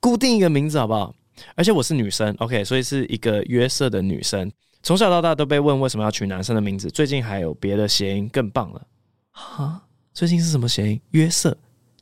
[0.00, 1.14] 固定一个名字好不好？
[1.54, 4.50] 而且我是女生，OK，所以是一个约瑟的女生。
[4.82, 6.88] 从小到大都被问为什么要取男生的名字。
[6.88, 8.86] 最近还有别的谐音更棒了
[9.32, 9.82] 啊！
[10.14, 10.98] 最近是什么谐音？
[11.10, 11.54] 约瑟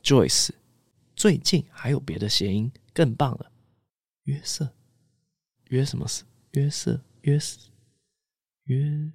[0.05, 0.51] ，Joyce。
[1.19, 3.51] 最近还有别的谐音更棒了。
[4.23, 4.73] 约瑟，
[5.71, 6.23] 约什么事？
[6.53, 7.59] 约瑟约瑟
[8.67, 9.11] 约。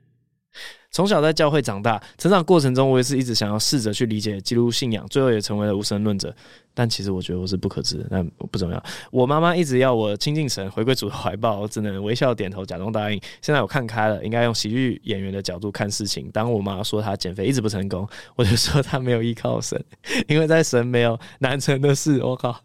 [0.91, 6.33] 从小在教会长大，成长过程中，我也是一直想要试着去理解基督信仰，最后也成为了无神论者。
[6.75, 8.83] 但其实我觉得我是不可知的，但不重要。
[9.11, 13.19] 我妈妈一直要我亲近神，回归主的怀抱，我只能微笑点头，假装答应。
[13.41, 16.29] 现在我看开了，应该用喜剧演员的角度看事情。
[16.31, 19.83] 当我妈说她减肥一直不成功，我就说她没有依靠神，
[20.27, 22.23] 因为在神没有难成的事。
[22.23, 22.55] 我靠！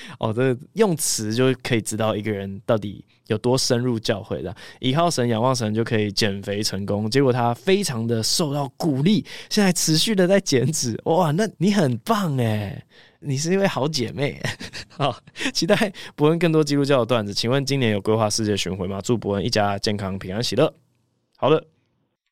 [0.18, 4.54] 哦，这用词就可以知道一个人到底有多深入教会的。
[4.80, 7.10] 依靠神、仰望神就可以减肥成功。
[7.10, 10.98] 结果他非常的受到鼓励，现在持续的在减脂。
[11.04, 12.82] 哇，那你很棒诶，
[13.20, 14.40] 你是一位好姐妹。
[14.90, 15.16] 好，
[15.52, 17.34] 期待博恩更多基督教的段子。
[17.34, 19.00] 请问今年有规划世界巡回吗？
[19.00, 20.72] 祝博恩一家健康、平安、喜乐。
[21.36, 21.64] 好的，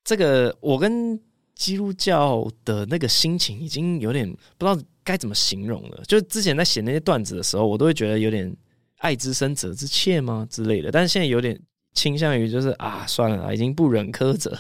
[0.05, 1.21] 这个我跟
[1.55, 4.81] 基督教的那个心情已经有点不知道。
[5.07, 5.97] 该怎么形容呢？
[6.07, 8.55] 就之前在写那些段子的时候，我都会觉得有点
[8.99, 10.91] 爱之深责之切吗之类的。
[10.91, 11.59] 但是现在有点
[11.95, 14.59] 倾向于就是啊，算了，已经不忍苛责。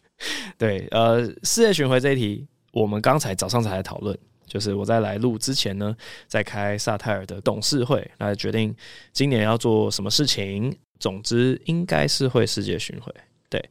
[0.58, 8.74] 对，呃，世界巡回这一题，我们刚才早上才来讨论，就是我在来录之前呢，在开萨泰尔的董事会来决定
[9.12, 10.76] 今年要做什么事情。
[11.00, 13.12] 总之，应该是会世界巡回。
[13.50, 13.62] 对，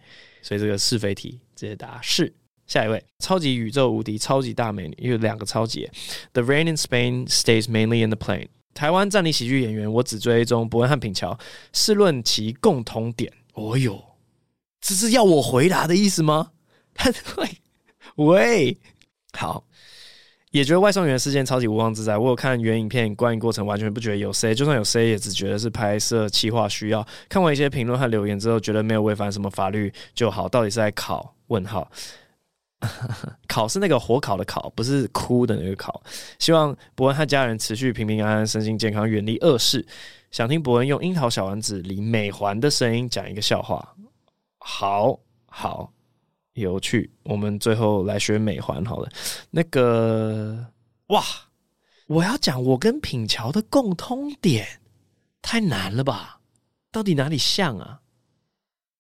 [0.42, 2.32] 所以这个是非题直接答是。
[2.68, 5.90] 下一位，超级宇宙无敌超级大美女，有两个超级。
[6.34, 8.48] The rain in Spain stays mainly in the plain。
[8.74, 11.38] 台湾站立喜剧演员，我只追踪伯恩和品乔。
[11.74, 13.32] 试论其共同点。
[13.54, 14.04] 哦哟，
[14.82, 16.52] 这是要我回答的意思吗？
[17.38, 17.58] 喂
[18.16, 18.78] 喂，
[19.38, 19.64] 好，
[20.52, 22.18] 也觉得外送员事件超级无妄之灾。
[22.18, 27.06] 我有看原影片观影过程，完全不觉得有 C，就算有 C，也只觉得是拍摄企划需要。
[27.30, 30.50] 看完一些评论和留言之后，觉得没有违反什么法律就好。
[30.50, 31.36] 到底是在考？
[31.48, 31.92] 问号。
[33.48, 36.02] 考是那个火烤的烤，不是哭的那个烤。
[36.40, 39.86] 希望博恩和家人持续平平安安、身心健康，远离恶事。
[40.32, 43.96] 想听博恩用樱桃小丸子里美环的声音讲一个笑话，
[44.58, 45.94] 好好
[46.54, 47.12] 有趣。
[47.24, 49.10] 我们最后来学美环好了。
[49.52, 50.66] 那个
[51.08, 51.24] 哇，
[52.08, 54.82] 我要讲我跟品乔的共通点，
[55.42, 56.40] 太难了吧？
[56.92, 58.02] 到底哪里像啊？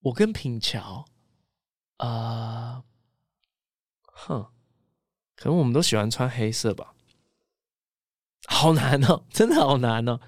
[0.01, 1.05] 我跟品乔，
[1.97, 2.83] 啊、
[4.13, 4.45] 哼，
[5.35, 6.93] 可能我们都喜欢穿黑色吧。
[8.47, 10.19] 好难哦，真的好难哦。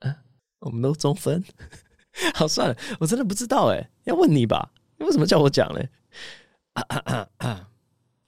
[0.00, 0.14] 嗯，
[0.60, 1.42] 我们都中分。
[2.34, 4.72] 好，算了，我真的不知道哎，要问你吧。
[4.98, 5.88] 你为什么叫我讲嘞？
[6.74, 7.68] 啊啊啊！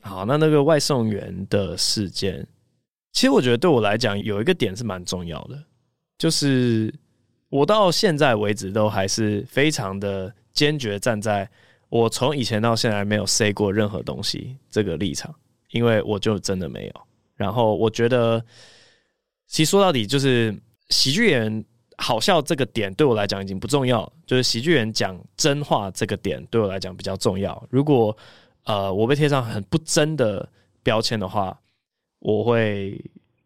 [0.00, 2.46] 好，那那个外送员的事件，
[3.12, 5.64] 其实我觉得对我来讲有一个点是蛮重要的，
[6.18, 6.94] 就是
[7.48, 11.50] 我到现在为止都还是非常的坚决站在。
[11.88, 15.34] 我从以前到现在没有 say 过任何东西这个立场，
[15.70, 16.92] 因为我就真的没有。
[17.36, 18.44] 然后我觉得，
[19.46, 20.56] 其实说到底就是
[20.90, 21.64] 喜剧演员
[21.98, 27.60] 好笑这个点对我来讲已经不重要，就是喜剧演员讲真话这个点对我来讲比较重要。
[27.70, 28.16] 如果
[28.64, 30.48] 呃我被贴上很不真的
[30.82, 31.58] 标签的话，
[32.18, 33.00] 我会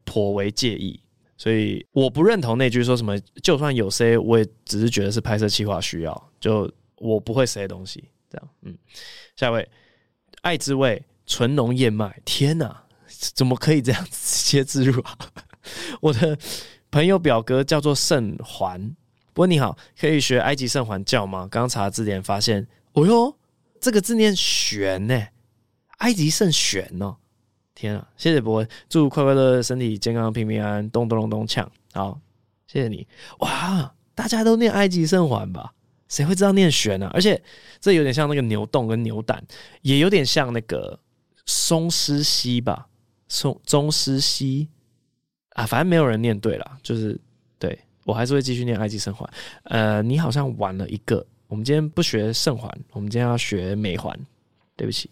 [0.05, 0.99] 颇为介意。
[1.37, 8.03] 所以我不认同那句说什么就算有 say，我也只是觉得是拍摄计划需要，就我不会 say 东西。
[8.31, 8.77] 这样，嗯，
[9.37, 9.69] 下一位，
[10.43, 12.85] 爱之味纯浓燕麦，天哪，
[13.35, 15.17] 怎么可以这样直接自入啊？
[16.01, 16.39] 我的
[16.91, 18.97] 朋友表哥叫做圣环，
[19.33, 21.47] 不过你好，可以学埃及圣环叫吗？
[21.51, 23.37] 刚查字典发现，哦哟，
[23.81, 25.29] 这个字念玄呢，
[25.99, 27.17] 埃及圣玄哦，
[27.75, 32.21] 天啊，谢谢博文，祝快快乐乐，身体健康，平平安安，咚咚咚咚锵，好，
[32.67, 33.07] 谢谢你，
[33.41, 35.75] 哇，大家都念埃及圣环吧？
[36.09, 37.13] 谁会知道念玄呢、啊？
[37.15, 37.41] 而且
[37.81, 39.43] 这有点像那个牛洞跟牛胆，
[39.83, 40.99] 也有点像那个
[41.47, 42.89] 松狮溪吧，
[43.29, 44.69] 松中狮溪
[45.51, 47.21] 啊，反正没有人念对了，就是
[47.59, 49.29] 对，我还是会继续念埃及圣环。
[49.65, 54.19] 呃，你好像晚了一个，我们今天不学圣环，我们今天要学美环。
[54.77, 55.11] 对不起，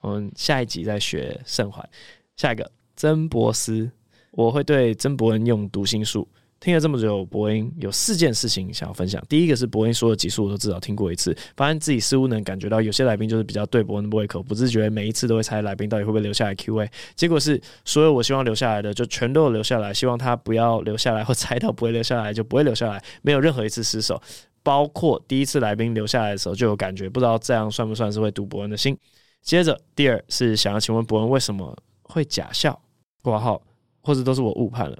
[0.00, 1.88] 我们下一集再学圣环。
[2.34, 3.88] 下一个曾博斯，
[4.32, 6.26] 我会对曾博恩用读心术。
[6.66, 9.22] 听了这么久，博恩有四件事情想要分享。
[9.28, 16.90] 第一个是博恩说的集数我都至少听过一次，发现自己似乎能感觉到有些来宾就是比较对博恩不胃口，不自觉每一次都会猜来宾到底会不会留下来 Q&A。
[17.14, 24.20] 结果是所有我希望留下来的就全都留下来，希望他不要留下来或猜到不会留下来就不会留下来，没有任何一次失手。
[24.64, 28.98] 包括第一次来宾留下来的时候就有感觉，不知道这样算不算是会读博恩的心。
[29.40, 32.76] 接着第二是想要请问博恩为什么会假笑
[33.22, 33.62] 括号，
[34.02, 34.98] 或者都是我误判了？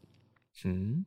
[0.65, 1.05] 嗯。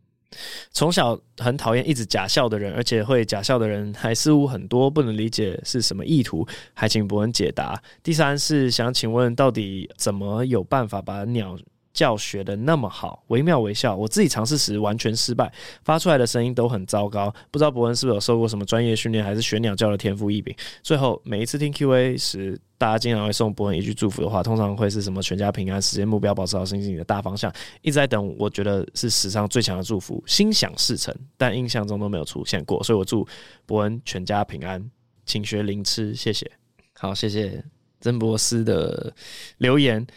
[0.72, 7.82] 从小很讨厌一直假笑的人，而且会假笑的人还似乎很多，不能理解是什么意图，还请博文解答。
[8.04, 11.58] 第三是想请问，到底怎么有办法把鸟
[12.00, 13.94] 教学的那么好，惟妙惟肖。
[13.94, 15.52] 我自己尝试时完全失败，
[15.84, 17.30] 发出来的声音都很糟糕。
[17.52, 20.56] 不知道伯恩是不是有受过什么专业训练，还是学鸟叫的天赋异禀？
[20.82, 27.54] 最后每一次听 Q&A 时，大家经常会送伯恩一句祝福的话，通常会是什么“全家平安，实现目标，保持好心情”的大方向。
[27.82, 32.82] 一直在等，我觉得是史上最强的祝福，心想事成，但印象中都没有出现过。
[32.82, 33.28] 所以我祝
[33.66, 34.90] 伯恩全家平安，
[35.26, 36.50] 请学零吃，谢谢。
[36.94, 37.62] 好，谢谢
[38.00, 39.14] 曾博斯的
[39.58, 40.08] 留言。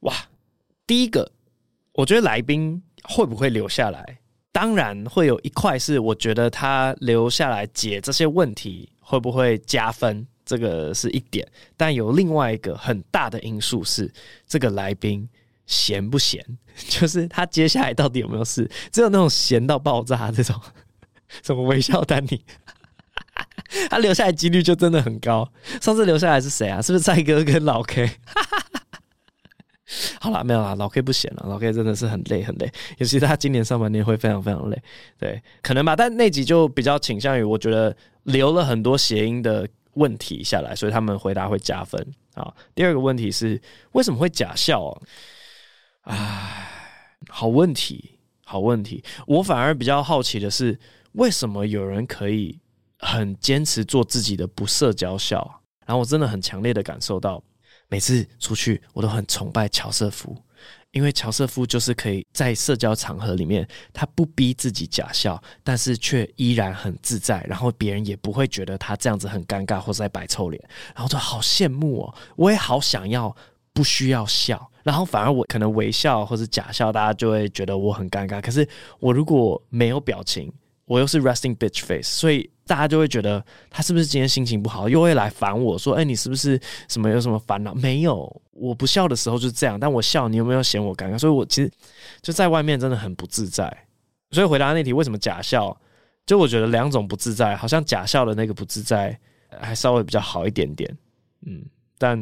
[0.00, 0.12] 哇，
[0.86, 1.32] 第一个，
[1.92, 4.18] 我觉得来宾会不会留下来？
[4.52, 11.46] 当然会有一块是我觉得他留下来解这些问题会不会加分，这个是一点。
[11.76, 14.12] 但有另外一个很大的因素是，
[14.46, 15.28] 这个来宾
[15.66, 16.40] 闲不闲？
[16.88, 18.70] 就是他接下来到底有没有事？
[18.92, 20.60] 只有那种闲到爆炸这种，
[21.42, 22.44] 什么微笑丹尼。
[23.90, 25.50] 他留下来几率就真的很高。
[25.80, 26.80] 上次留下来是谁啊？
[26.80, 28.08] 是不是蔡哥跟老 K？
[30.20, 31.46] 好了，没有啦，老 K 不闲了。
[31.48, 34.82] 老 K 真的是很累很累，尤其是他今年上半年会非常非常累。
[35.18, 35.94] 对，可能吧。
[35.94, 42.06] 但那集就比较倾向于，我觉得留了很多谐音的问题下来，所以他们回答会加分。
[42.34, 43.60] 好，第二个问题是
[43.92, 45.00] 为什么会假笑啊？
[46.02, 46.68] 唉，
[47.28, 49.02] 好问题，好问题。
[49.26, 50.78] 我反而比较好奇的是，
[51.12, 52.58] 为什么有人可以？
[53.00, 57.42] 很坚持做自己的不社交笑，然后我真的很强烈的感受到，
[57.88, 60.36] 每次出去我都很崇拜乔瑟夫，
[60.90, 70.62] 因为乔瑟夫就是可以在社交场合里面，他不逼自己假笑，但是却依然很自在，然后别人也不会觉得他这样子很尴尬或者在摆臭脸，
[70.94, 73.34] 然后就好羡慕哦，我也好想要
[73.72, 78.66] 不需要笑，然后反而我可能微笑或者假笑，大家就会觉得我很尴尬，可是
[79.00, 80.52] 我如果没有表情，
[80.86, 82.50] 我又是 resting bitch face，所以。
[82.66, 91.18] 大家就会觉得他是不是今天心情不好，又会来烦我说：“哎，你是不是什么有什么烦恼？”没有，我不笑的时候就是这样，但我笑，你有没有嫌我尴尬？
[91.18, 91.70] 所以我其实
[92.22, 93.70] 就在外面真的很不自在。
[94.30, 95.78] 所以回答那题为什么假笑，
[96.24, 99.14] 就我觉得两种不自在，好像假笑的那个不自在
[99.60, 100.90] 还稍微比较好一点点。
[101.44, 101.62] 嗯，
[101.98, 102.18] 但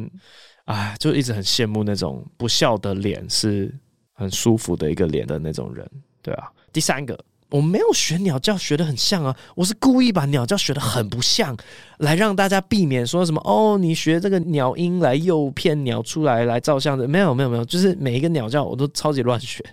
[0.65, 3.73] 啊，就一直很羡慕那种不笑的脸是
[4.11, 5.89] 很舒服的一个脸的那种人，
[6.21, 6.51] 对啊。
[6.73, 7.17] 第三个。
[7.53, 11.55] 我没有学鸟叫学的很像啊我是故意把鸟叫学的很不像
[11.99, 19.63] 来让大家避免说什么哦你学这个鸟音来诱骗鸟出来来照相的没有没有没有就是每一个鸟叫我都超级乱学。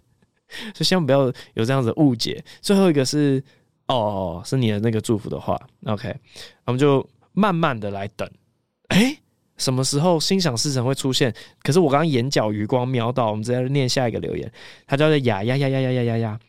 [0.75, 2.45] 所以千万不要有这样子误解。
[2.61, 3.43] 最后一个是
[3.87, 5.59] 哦是你的那 个祝福的话。
[5.87, 6.15] Ok
[6.67, 8.29] 我们就慢慢的来等。
[8.89, 9.17] 诶
[9.57, 11.33] 什么时候心想事成会出现？
[11.63, 14.53] 可是我刚刚眼角余光瞄到我们直接念下一个留言。
[14.87, 16.41] 他叫做呀呀呀呀呀呀呀。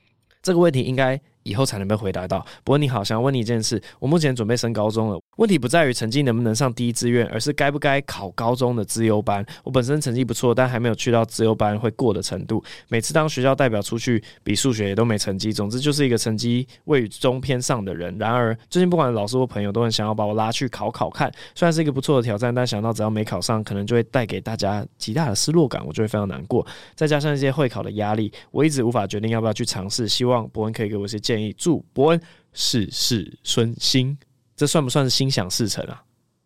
[0.41, 2.43] 这个问题应该以后才能被回答到。
[2.63, 3.81] 不过你好，想问你一件事。
[3.99, 9.43] 我目前准备升高中了，问题不在于成绩能不能上第一志愿，而是该不该考高中的资优班。
[9.63, 12.63] 我本身成绩不错，但还没有去到资优班会过的程度。
[12.89, 15.53] 每次当学校代表出去比数学也都没成绩。
[15.53, 18.15] 总之就是一个成绩位于中偏上的人。
[18.19, 26.65] 然而最近不管老师或朋友都很想要把我拉去考考看，虽然是一个不错的挑战，但想到只要没考上，可能就会带给大家极大的失落感，我就会非常难过。
[26.93, 30.07] 再加上一些会考的压力，我一直无法决定要不要去尝试。
[30.07, 31.55] 希望伯恩可以给我一些建议。
[31.57, 32.21] 祝伯恩
[32.53, 34.17] 事事顺心，
[34.61, 36.03] 这算不算是心想事成啊？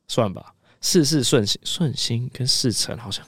[0.08, 3.26] 算吧，事事顺心，顺心跟事成好像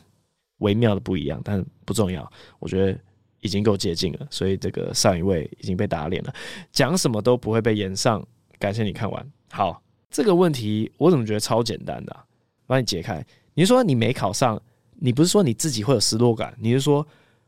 [0.60, 2.26] 微妙的不一样，但不重要。
[2.58, 2.98] 我觉得
[3.42, 6.34] 已经够接近了，所以这个上一位已经被打脸了，
[6.72, 8.26] 讲什么都不会被炎上。
[8.60, 9.32] 感谢你看完。
[9.52, 12.24] 好，这个问题我怎么觉得超简单的啊？
[12.66, 13.22] 帮你解开。
[13.56, 14.58] 你说你没考上，
[14.96, 17.06] 你不是说你自己会有失落感，你是说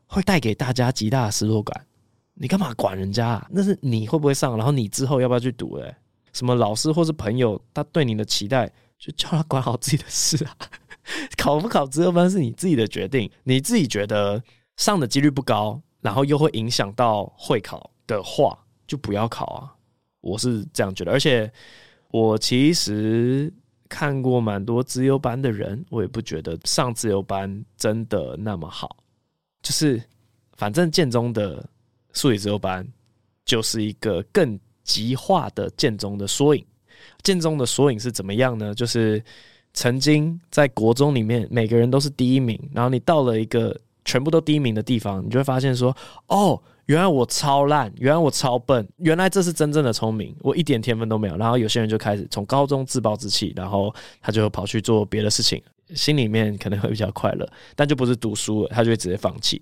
[0.07, 1.85] 会带给大家极大的失落感？
[2.33, 3.47] 你干嘛管人家啊？
[3.49, 5.77] 那是你会不会上，然后你之后要不要去读？
[5.77, 5.95] 诶，
[6.33, 10.55] 什么老师或是朋友，他对你的期待，就叫他管好自己的事啊。
[11.37, 14.41] 考不考资优班是你自己的决定，你自己觉得
[14.77, 19.75] 上的几率不高，然后又会影响到会考的话，就不要考啊。
[20.21, 21.51] 我是这样觉得，而且
[22.11, 23.51] 我其实
[23.87, 28.97] 看过蛮多资优班的人，我也不觉得上资优班真的那么好。
[29.61, 30.01] 就是
[30.53, 31.69] 反正建中的。
[32.11, 32.85] 数理资优班
[33.45, 36.65] 就是一个更极化的建中的缩影。
[37.21, 38.73] 建中的缩影是怎么样呢？
[38.73, 39.23] 就是
[39.73, 45.95] 曾经在国中里面，每个人都是第一名，然后你到了一个全部都第一名的地方，你就会发现说
[46.27, 55.61] ：“哦，原来我超烂，原来我超笨，原来这是真正的聪明，我一点天分都没有。”然后有些人就开始从高中自暴自弃，然后他就跑去做别的事情，
[55.93, 59.61] 心里面可能会比较快乐，但就不是读书了，他就会直接放弃。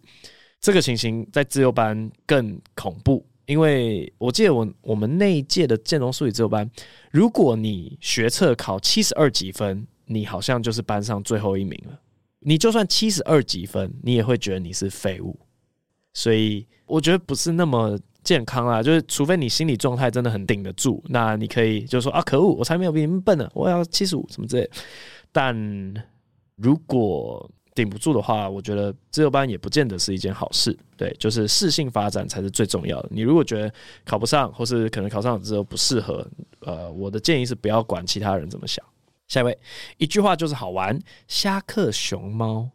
[0.61, 6.69] 这个情形在自由班更恐怖，因为我记得我我们那一届的建中数理资优班，
[7.11, 11.97] 如果你学测考七十二几分，你好像就是班上最后一名了。
[12.39, 15.39] 你就算七十二几分，你也会觉得你是废物。
[16.13, 18.83] 所以我觉得不是那么健康啊。
[18.83, 24.69] 就是除非你心理状态真的很顶得住，那你可以就说啊，可恶，我才没有比你们笨呢，我要七十五什么之类。
[25.31, 25.55] 但
[26.57, 30.75] 如果顶不住的话，我觉得资优班也不见得是一件好事。
[30.97, 33.09] 对，就是适性发展才是最重要的。
[33.11, 33.71] 你如果觉得
[34.03, 36.27] 考不上，或是可能考上之后不适合，
[36.61, 38.83] 呃，我的建议是不要管其他人怎么想。
[39.27, 39.55] 下一位，
[39.97, 42.67] 一句话就是好玩，虾克熊猫。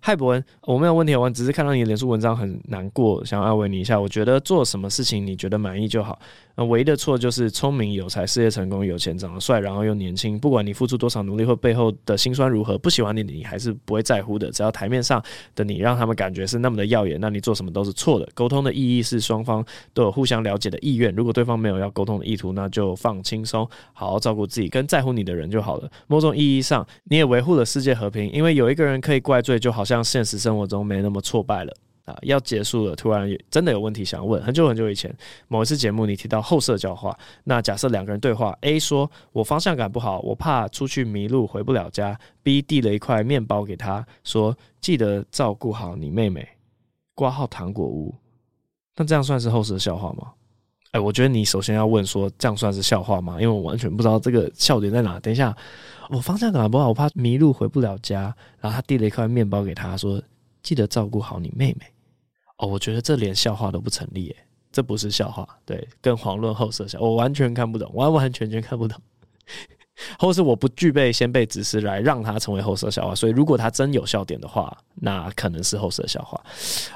[0.00, 4.00] 嗨，博文，我没有问题，我只是看到你的脸书文章很难过，想安慰你一下。
[4.00, 6.18] 我觉得做什么事情你觉得满意就好。
[6.58, 10.36] 那唯一的错就是聪明有才、事业成功、有钱、长得帅，然后又年轻。
[10.36, 14.50] 不管你付出多少努力或背后的辛酸如何，不喜欢你，你还是不会在乎的。
[14.50, 15.22] 只要台面上
[15.54, 18.28] 的你让他们感觉是那么的耀眼，那你做什么都是错的。
[18.34, 21.14] 沟通的意义是双方都有互相了解的意愿。
[21.14, 25.88] 如果对方没有要沟通的意图，那就放轻松，好好照顾自己跟在乎你的人就好了。
[26.08, 31.72] 某种意义上，你也维护了世界和平，因为有一个人可以怪罪，就好像现实生活中没那么挫败了
[32.08, 32.18] 啊！
[32.22, 34.42] 要结束了，突然真的有问题想问。
[34.42, 35.14] 很久很久以前，
[35.46, 46.48] 某一次节目你提到后社交化，那假设两个人对话，A 说我方向感不好，我怕出去迷路回不了家；B 递了一块面包给他说，记得照顾好你妹妹。
[47.14, 48.14] 挂号糖果屋，
[48.96, 50.32] 那这样算是后设笑话吗？
[50.92, 53.34] 哎，我觉得你首先要问说，这样算是笑话吗？
[53.34, 55.20] 因为我完全不知道这个笑点在哪。
[55.20, 55.54] 等一下。
[56.10, 58.34] 我方向感不好，我怕迷路回不了家。
[58.60, 60.18] 然后他递了一块面包给他，说
[60.62, 61.84] ：“记得照顾好你妹妹。”
[62.58, 64.36] 哦，我觉得这连笑话都不成立耶，
[64.70, 69.00] 这不是笑话，对，更遑论后设笑，我完全看不懂，完完全全看不懂。
[70.16, 76.40] 或是我不具备先辈知识来让他成为后设笑话，所以如果他真有笑点的话，那可能是后设笑话。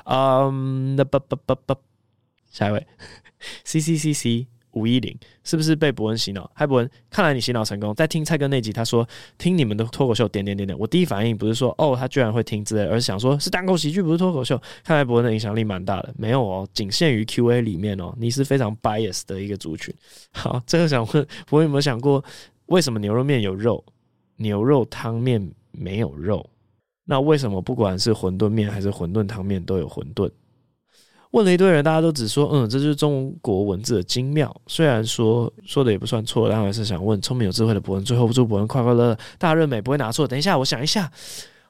[0.05, 1.77] 嗯，那不不不不，
[2.51, 2.87] 下一位
[3.65, 4.47] ，C C C C。
[4.73, 6.51] 五一零是不是被博恩洗脑？
[6.55, 7.95] 嗨，博恩，看来你洗脑成功。
[7.95, 9.07] 在听蔡哥那集，他说
[9.39, 10.79] 听你们的脱口秀，点点点点。
[10.79, 14.61] 我第一反应不是说哦，他居然会听之类，而是想说是单口喜剧，不是脱口秀。
[14.83, 16.15] 看来博恩的影响力蛮大的。
[16.17, 18.15] 没有哦，仅限于 Q&A 里面哦。
[18.19, 19.95] 你是非常 bias 的一个族群。
[20.33, 22.25] 好，这个想问博恩有没有想过，
[22.67, 23.85] 为什么牛肉面有肉，
[24.37, 26.49] 牛肉汤面没有肉？
[27.05, 30.31] 那为什么不管是馄饨面还是馄饨汤面都有馄饨？
[31.33, 34.55] 问了一堆人，大家都只说，嗯，这就是中国文字的精妙。
[34.67, 40.27] 虽然说说的也不算错，但还是想问聪明有智慧的博文，最后祝博文快快乐乐、大润美，不会拿错。
[40.29, 41.11] 等一下，我想一下，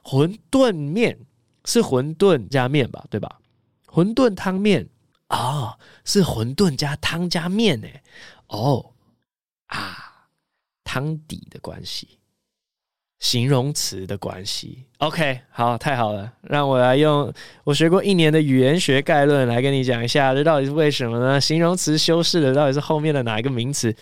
[0.03, 1.17] 馄饨面
[1.65, 3.39] 是馄饨加面吧，对吧？
[3.87, 4.87] 馄饨汤面
[5.27, 7.87] 啊，是馄饨加汤加面呢。
[8.47, 8.91] 哦
[9.67, 10.27] 啊，
[10.83, 12.19] 汤底的关系。
[13.23, 21.39] 形容词的关系，OK，好，太好了，让我来用我学过一年的语言学概论来跟你讲一下，这到底是为什么呢？
[21.39, 23.95] 形容词修饰的到底是后面的哪一个名词？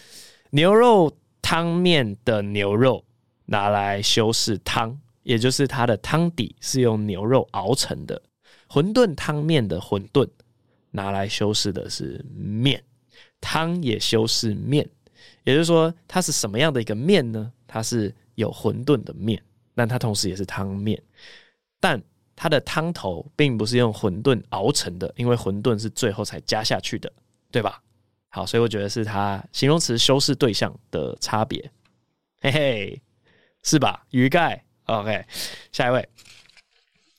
[0.49, 3.05] 牛肉汤面的牛肉
[3.45, 8.19] 拿来修饰汤，也就是它的汤底是用牛肉熬成的。
[8.67, 10.27] 馄饨汤面的馄饨
[10.89, 12.83] 拿来修饰的是面，
[13.39, 14.89] 汤也修饰面，
[15.43, 17.51] 也就是说，它是什么样的一个面呢？
[17.67, 18.11] 它是。
[18.35, 19.41] 有馄饨的面，
[19.75, 21.01] 但它同时也是汤面，
[21.79, 22.01] 但
[22.35, 27.11] 它的汤头并不是用馄饨熬成的，因为馄饨是最后才加下去的，
[27.51, 27.81] 对吧？
[28.29, 31.71] 好，所以我觉得是它形容词修饰对象的差别，
[32.41, 33.01] 嘿嘿，
[33.63, 34.05] 是吧？
[34.11, 35.25] 鱼盖，OK，
[35.71, 36.09] 下一位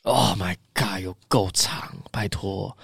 [0.03, 2.77] ，Oh my God，有够长，拜托，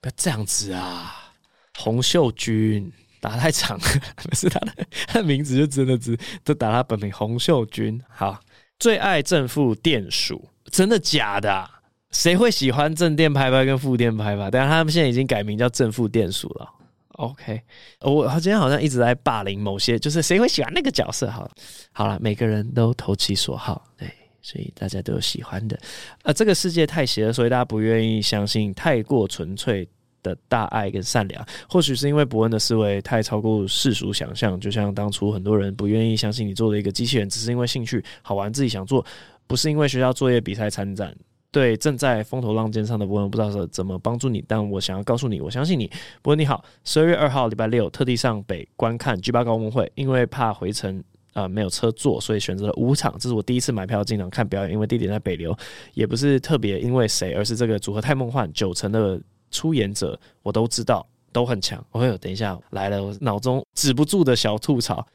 [0.00, 1.34] 不要这样子啊，
[1.78, 2.92] 洪秀君。
[3.26, 3.76] 打太长，
[4.22, 4.72] 不是他的，
[5.08, 8.00] 他的名字就真的只都打他本名洪秀君。
[8.08, 8.38] 好，
[8.78, 11.68] 最爱正负电鼠，真的假的啊？
[12.12, 14.48] 谁会喜欢正电拍拍跟负电拍拍？
[14.48, 16.68] 但是他们现在已经改名叫正负电鼠了。
[17.14, 17.60] OK，
[18.02, 21.28] 我今天好像一直在霸凌某些，就是谁会喜欢那个角色？
[21.28, 21.50] 好，
[21.90, 24.08] 好了，每个人都投其所好，对，
[24.40, 25.76] 所以大家都有喜欢的。
[26.22, 29.88] 呃，这个世界太邪了，所以大家不愿意相信太过纯粹
[30.26, 39.04] 的大爱跟善良，或许是因为伯恩的思维太超过世俗想象，就像当初很多人不愿意相信你做了一个机器人，只是因为兴趣好玩，自己想做，
[39.46, 41.14] 不是因为学校作业比赛参战。
[41.52, 45.90] 对正在风头浪尖上的伯恩，不知道是怎么帮助你，但我想要告诉你，我相信你。
[46.20, 51.02] 伯恩你好，十二月二号礼拜六特地上北观看 G 八高峰会，因为怕回程
[51.32, 53.14] 啊、没有车坐，所以选择了五场。
[53.18, 55.56] 这是我第一次买票进场看表演，因为地点在北流，
[55.94, 59.18] 也不是特别因为谁，而是这个组合太梦幻，九成的。
[59.50, 61.84] 出演者我都知道，都很强。
[61.92, 65.06] 哎呦，等一下来了，我脑中止不住的小吐槽。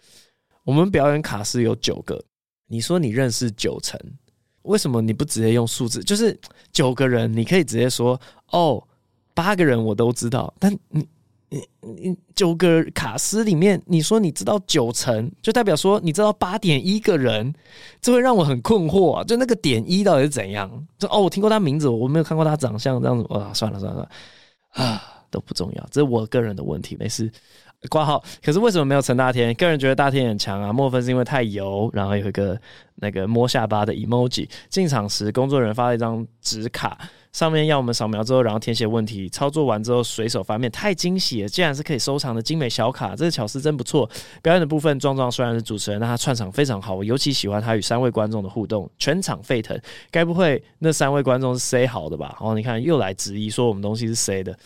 [0.64, 2.24] 我们表演卡司有九个，
[2.68, 4.00] 你说你认识九成，
[4.64, 6.04] 为什么你不直接用数字？
[6.04, 6.40] 就是
[6.72, 8.20] 九个人，你可以直接说
[8.52, 8.82] 哦，
[9.34, 10.54] 八个人我都知道。
[10.60, 11.08] 但你
[11.52, 17.54] 你你九个卡司里面，你说你知道九成，就代表说你知道八点一个人，
[18.02, 19.24] 这会让我很困惑啊！
[19.24, 20.88] 就那个点一到底是怎样？
[20.98, 24.10] 就哦，我听过他名字，我没有看过他长相，这样子哇，算了算了
[24.74, 24.88] 算。
[24.88, 27.30] 啊，都不重要，这是我个人的问题，没事。
[27.90, 29.54] 挂号，可是为什么没有陈大天？
[29.56, 31.90] 个人觉得大天很强啊，莫分是因为太油？
[31.92, 32.58] 然后有一个
[32.96, 34.48] 那个摸下巴的 emoji。
[34.70, 36.98] 进场时，工作人员发了一张纸卡，
[37.32, 39.30] 上面要我们扫描之后，然后填写问题。
[39.30, 41.48] 操作完之后随手翻面，太惊喜了！
[41.48, 44.10] 竟然是可以收藏的精美小卡，这个巧思真不错。
[44.42, 49.80] 表演的部分，壮壮虽然是主持人，但他串场非常好，我尤其喜欢他与三位观众的互动，全场沸腾。
[50.10, 52.38] 该不会那三位观众是塞好的吧？
[52.42, 54.58] 哦，你看又来质疑说我们东西是塞的。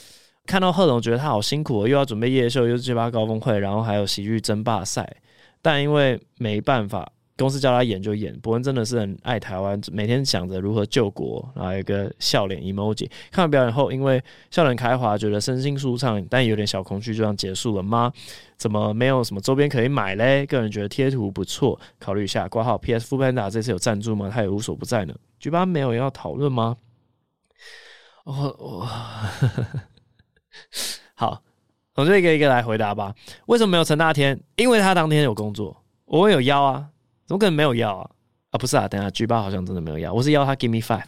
[0.47, 5.17] 看到贺龙，觉得他好辛苦，又要准备夜秀，又是 G8 高峰会，然后还有喜剧争霸赛。
[5.61, 8.37] 但因为没办法，公司叫他演就演。
[8.39, 13.09] 伯恩真的是很爱台湾，每天想着如何救国，然后有一个笑脸 emoji。
[13.31, 18.11] 看完表演后，因为笑脸开华，觉得身心舒畅，但有点小空虚，就这样结束了吗？
[18.57, 20.45] 怎么没有什么周边可以买嘞？
[20.45, 22.47] 个人觉得贴图不错，考虑一下。
[22.47, 24.31] 挂号 PS Foodpanda 这次有赞助吗？
[24.33, 25.13] 他也无所不在呢。
[25.39, 26.77] 局巴没有要讨论吗？
[28.23, 28.87] 我我。
[31.15, 31.41] 好，
[31.95, 33.13] 我就一个一个来回答吧。
[33.47, 34.39] 为什么没有陈大天？
[34.55, 35.83] 因为他当天有工作。
[36.05, 36.89] 我有邀啊，
[37.27, 38.09] 怎么可能没有要啊？
[38.51, 40.13] 啊，不是啊，等下 G8 好像真的没有要。
[40.13, 41.03] 我是要他 Give me five，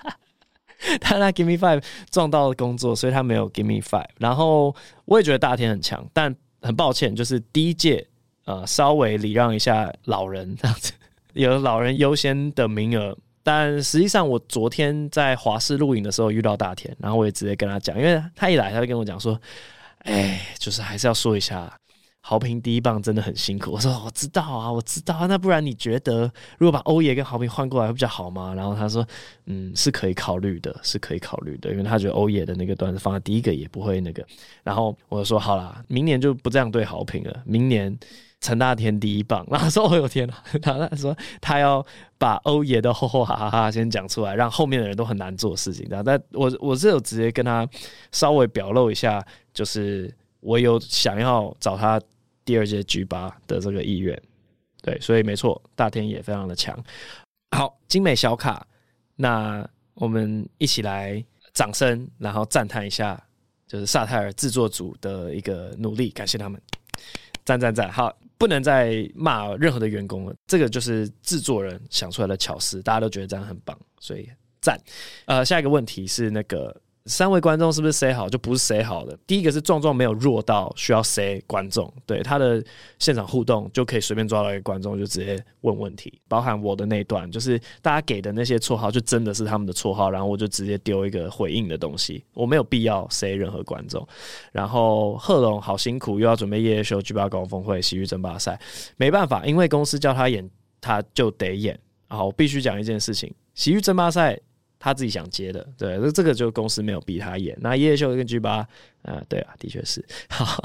[1.00, 4.08] 他那 Give me five 撞到了工作，所以他没有 Give me five。
[4.18, 4.74] 然后
[5.04, 8.06] 我也觉得大天很强，但很抱歉，就是第一届
[8.44, 10.92] 呃稍微礼让一下老人这样子，
[11.34, 13.16] 有老人优先的名额。
[13.42, 19.40] 但实际上，我昨天在华视录影的时候遇到大田，然后我也直接跟他讲，因为他一来，他就跟我讲说
[20.04, 21.72] ：“哎，就是还是要说一下，
[22.20, 25.26] 豪平第一棒真的很辛苦。”我说：“我知道啊，我知道啊。
[25.26, 29.06] 那不然你觉得，如果把欧爷跟豪平换过来会比较好吗？”然后他说
[29.46, 34.24] ：“嗯，是可以考虑的，是可以考虑的，因为他觉得欧爷的那个段子放在第一个也不会那个。”
[34.62, 37.98] 然后我就说：“好啦，明年就不这样对豪平了，明年。”
[38.42, 40.32] 陈大天第一棒，然后说：“哦呦天呐！”
[40.64, 41.84] 然后他说：“他要
[42.16, 47.68] 把欧爷的吼吼哈哈哈先讲出来，让后面的人都很难做事情。”然后，但我我是有直接跟他
[48.12, 50.10] 稍微表露一下，就是
[50.40, 52.00] 我有想要找他
[52.50, 54.20] 第二届 G8 的这个意愿。
[54.82, 56.76] 对，所以没错，大天也非常的强。
[57.56, 58.66] 好，精美小卡，
[59.14, 61.24] 那我们一起来
[61.54, 63.22] 掌声，然后赞叹一下，
[63.68, 66.60] 就是萨泰尔制作组的一个努力，感谢他们。
[67.44, 67.88] 赞赞赞！
[67.88, 70.34] 好，不能再骂任何的员工了。
[70.48, 74.28] 这个就是制作人想出来的巧思，大家都觉得这样很棒，所以
[74.60, 74.76] 赞。
[75.26, 76.76] 呃，下一个问题是那个。
[77.06, 78.28] 三位观众是不是 say 好？
[78.28, 79.18] 就不是 say 好的。
[79.26, 82.62] 第一个是壮壮没有弱到需要 say 观众，对他的
[82.98, 94.06] 现场互动就可以随便抓到一个观众就直接问问题，包含我的那段，就是大家给的那些绰号就真的是他们的绰号，然后我就直接丢一个回应的东西，我没有必要 say 任何观众。
[94.52, 98.60] 然后贺龙好辛苦，又要准备夜夜秀、G8 高峰会、喜剧争霸赛，
[98.98, 100.48] 没办法，因为公司叫他演，
[100.80, 101.80] 他就得演。
[102.08, 104.38] 好，我必须讲一件事情，喜剧争霸赛。
[104.82, 107.54] 他自己想接的，对，那这个就公司没有逼他演。
[107.60, 108.66] 那夜秀跟 G 八
[109.02, 110.02] 啊、对啊，的确是。
[110.30, 110.64] 好，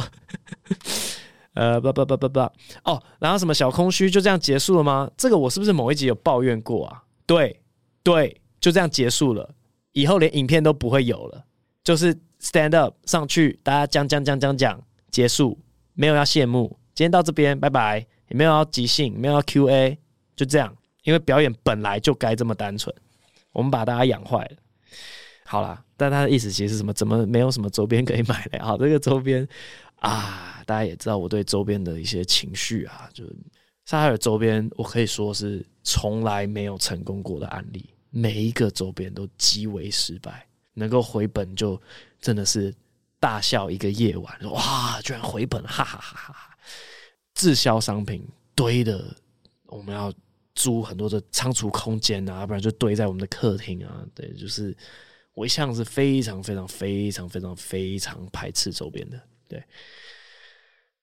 [1.53, 2.39] 呃，不不不不不，
[2.85, 5.11] 哦，然后什么小空虚就这样结束了吗？
[5.17, 7.03] 这个我是不是某一集有抱怨过啊？
[7.25, 7.59] 对
[8.03, 9.53] 对，就这样结束了，
[9.91, 11.43] 以后连影片都不会有了，
[11.83, 15.59] 就是 stand up 上去，大家讲讲讲讲讲，结束，
[15.93, 17.99] 没有要谢幕，今天到这边，拜拜，
[18.29, 19.97] 也没有要即兴，没有要 Q&A，
[20.37, 22.95] 就这样，因为表演本来就该这么单纯。
[23.55, 24.57] 我们把大家养坏了，
[25.45, 26.91] 好啦，但他的意思其实是什么？
[26.91, 28.61] 怎么没有什么周边可以买的？
[28.61, 29.47] 好，这个周边
[30.01, 33.23] 啊，大家也知道我对周边的一些情绪啊，就
[33.85, 41.81] 萨泰尔周边，我可以说是从来没有成功过的案例，每一个周边都极为失败，能够回本就
[42.19, 42.75] 真的是
[43.21, 46.57] 大笑一个夜晚，哇，居然回本，哈哈哈哈哈！
[47.33, 48.21] 滞销商品
[48.53, 49.15] 堆的，
[49.67, 50.13] 我们要。
[50.55, 54.03] 租很多的仓储空间啊，不然就堆在我们的客厅啊。
[54.15, 54.75] 对，就是
[55.33, 59.21] 我一向是非常非常非常非常非常排斥周边的。
[59.47, 59.63] 对，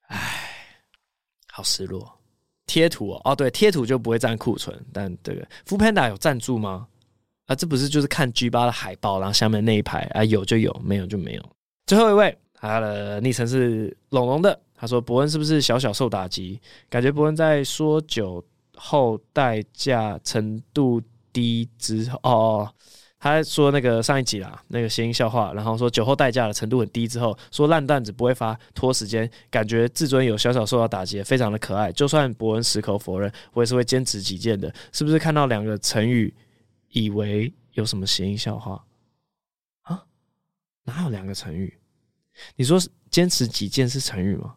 [0.09, 0.79] 唉，
[1.49, 2.19] 好失落。
[2.67, 6.89] 贴图哦，哦对，贴图就不会占库存，但这个 f o o Panda 有赞助吗？
[7.47, 11.57] 啊，这不是就是看 G 八的海报，然后下面那一排啊，有就有，没有就没有。
[11.87, 16.59] 最后一位，他的昵称是龙龙的，他说博恩是不是小小受打击？
[16.89, 18.43] 感觉博恩在说酒。
[18.77, 21.01] 后代价程度
[21.33, 22.75] 低之后，哦，
[23.19, 31.93] 他说那个上一集啦，那个谐音笑话，然后说酒后代价的程度很低之后，说烂段子不会发拖时间，感觉自尊有小小受到打击，非常的可爱。
[31.93, 34.73] 就算博恩矢口否认，我也是会坚持己见的。
[34.93, 36.35] 是不是看到两个成语，
[36.91, 38.85] 以为有什么谐音笑话
[39.83, 40.05] 啊？
[40.85, 41.79] 哪有两个成语？
[42.57, 44.55] 你说坚持己见是成语吗？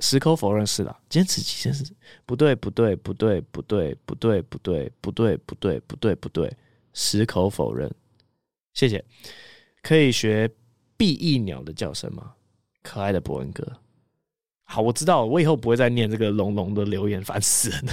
[0.00, 1.84] 矢口否认是啦，坚持己见是
[2.26, 6.56] 不对，不对，不对，不对，不对，不对，不对，不对，不对，不对，
[6.92, 7.90] 矢口否认。
[8.74, 9.02] 谢谢，
[9.82, 10.50] 可以学
[10.96, 12.34] 碧翼鸟的叫声吗？
[12.82, 13.80] 可爱的博恩哥。
[14.64, 17.92] 好，我知道，我以后不会再念这个龙龙的留言，烦死人了，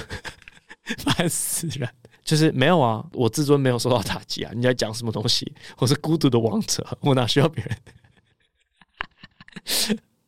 [1.00, 1.90] 烦死人。
[2.24, 4.52] 就是没有啊，我自尊没有受到打击啊！
[4.56, 5.54] 你在讲什么东西？
[5.78, 7.78] 我是孤独的王者，我哪需要别人？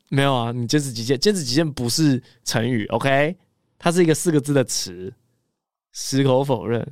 [0.10, 3.36] 没有啊，你坚持己见，坚持己见不是成语，OK？
[3.78, 5.14] 它是一个四个字的词。
[5.92, 6.86] 矢口否认，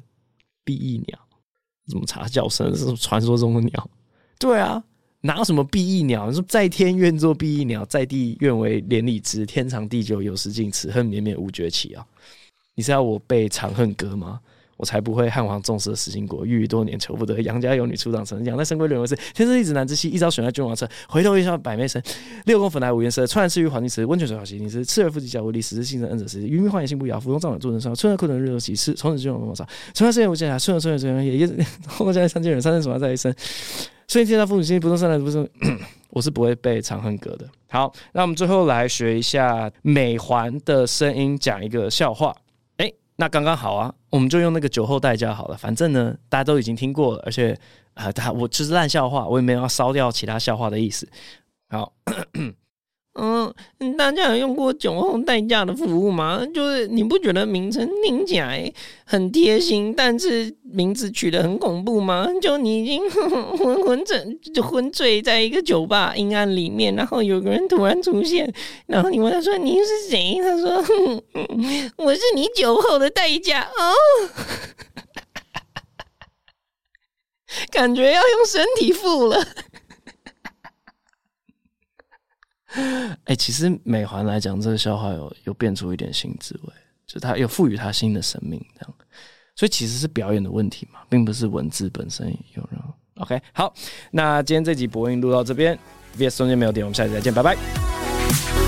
[0.63, 1.19] 碧翼鸟
[1.87, 2.75] 怎么查叫声？
[2.75, 3.89] 是传说中的鸟？
[4.39, 4.83] 对啊，
[5.21, 6.29] 哪有什么碧翼鸟？
[6.29, 9.45] 你说在天愿作碧翼鸟，在地愿为连理枝。
[9.45, 12.05] 天长地久，有时尽，此恨绵绵无绝期啊！
[12.75, 14.39] 你是要我背《长恨歌》吗？
[14.77, 17.41] 我才不会汉皇重色思倾国，郁郁多年求不得。
[17.41, 19.15] 杨家有女初长成，养在深闺人未识。
[19.33, 20.87] 天生丽质难自弃，一朝选在君王侧。
[21.07, 22.01] 回头一笑百媚生。
[22.45, 24.05] 六宫粉黛无颜色，汆然赐予黄金池。
[24.05, 25.61] 温泉水好洗净时，赤而复及脚无力。
[25.61, 26.47] 死之幸甚恩泽时。
[26.47, 27.95] 云冥幻野心不摇，俯拥瘴癘坐城上。
[27.95, 29.67] 春和苦短日落西，从此君王莫上。
[29.93, 31.47] 春花盛宴无间暇，春和春月春夜夜。
[31.87, 33.33] 后宫佳丽三千人，三生什么在一生？
[34.07, 35.47] 所以天下父母心，不动声来不动。
[36.09, 37.47] 我是不会背《长恨歌》的。
[37.69, 42.35] 好，那我们最后来学一下美环的声音，讲一个笑话。
[43.23, 45.55] 那刚刚好啊，我们就用那个酒后代驾好了。
[45.55, 47.57] 反正呢，大家都已经听过了，而且
[47.93, 51.07] 啊，他、我就是烂笑话，我也没有要烧掉其他笑话的意思。
[51.69, 51.93] 好。
[53.15, 53.53] 嗯，
[53.95, 56.43] 大家有用过酒后代驾的服务吗？
[56.51, 58.73] 就是你不觉得名称听起来
[59.05, 62.27] 很贴心，但是名字取得很恐怖吗？
[62.41, 68.51] 就你已经昏昏沉，就昏醉在一个酒吧阴暗里面，然后有个人突然出现，
[68.87, 70.83] 然后你问他说：“您是谁？”他说
[71.97, 73.93] ：“我是你酒后的代驾。”哦，
[77.69, 79.45] 感觉要用身体付了。
[83.25, 86.73] 哎、其实美环来讲，这个笑话有有变出一点新滋味，
[87.05, 88.93] 就它有赋予它新的生命，这样，
[89.55, 92.79] 所以其实是表演的问题嘛，并不是文字本身有人。
[93.17, 93.71] OK，好，
[94.09, 95.77] 那今天这集播音录到这边
[96.17, 98.62] ，VS 中间没有点，我们下期再见，拜拜。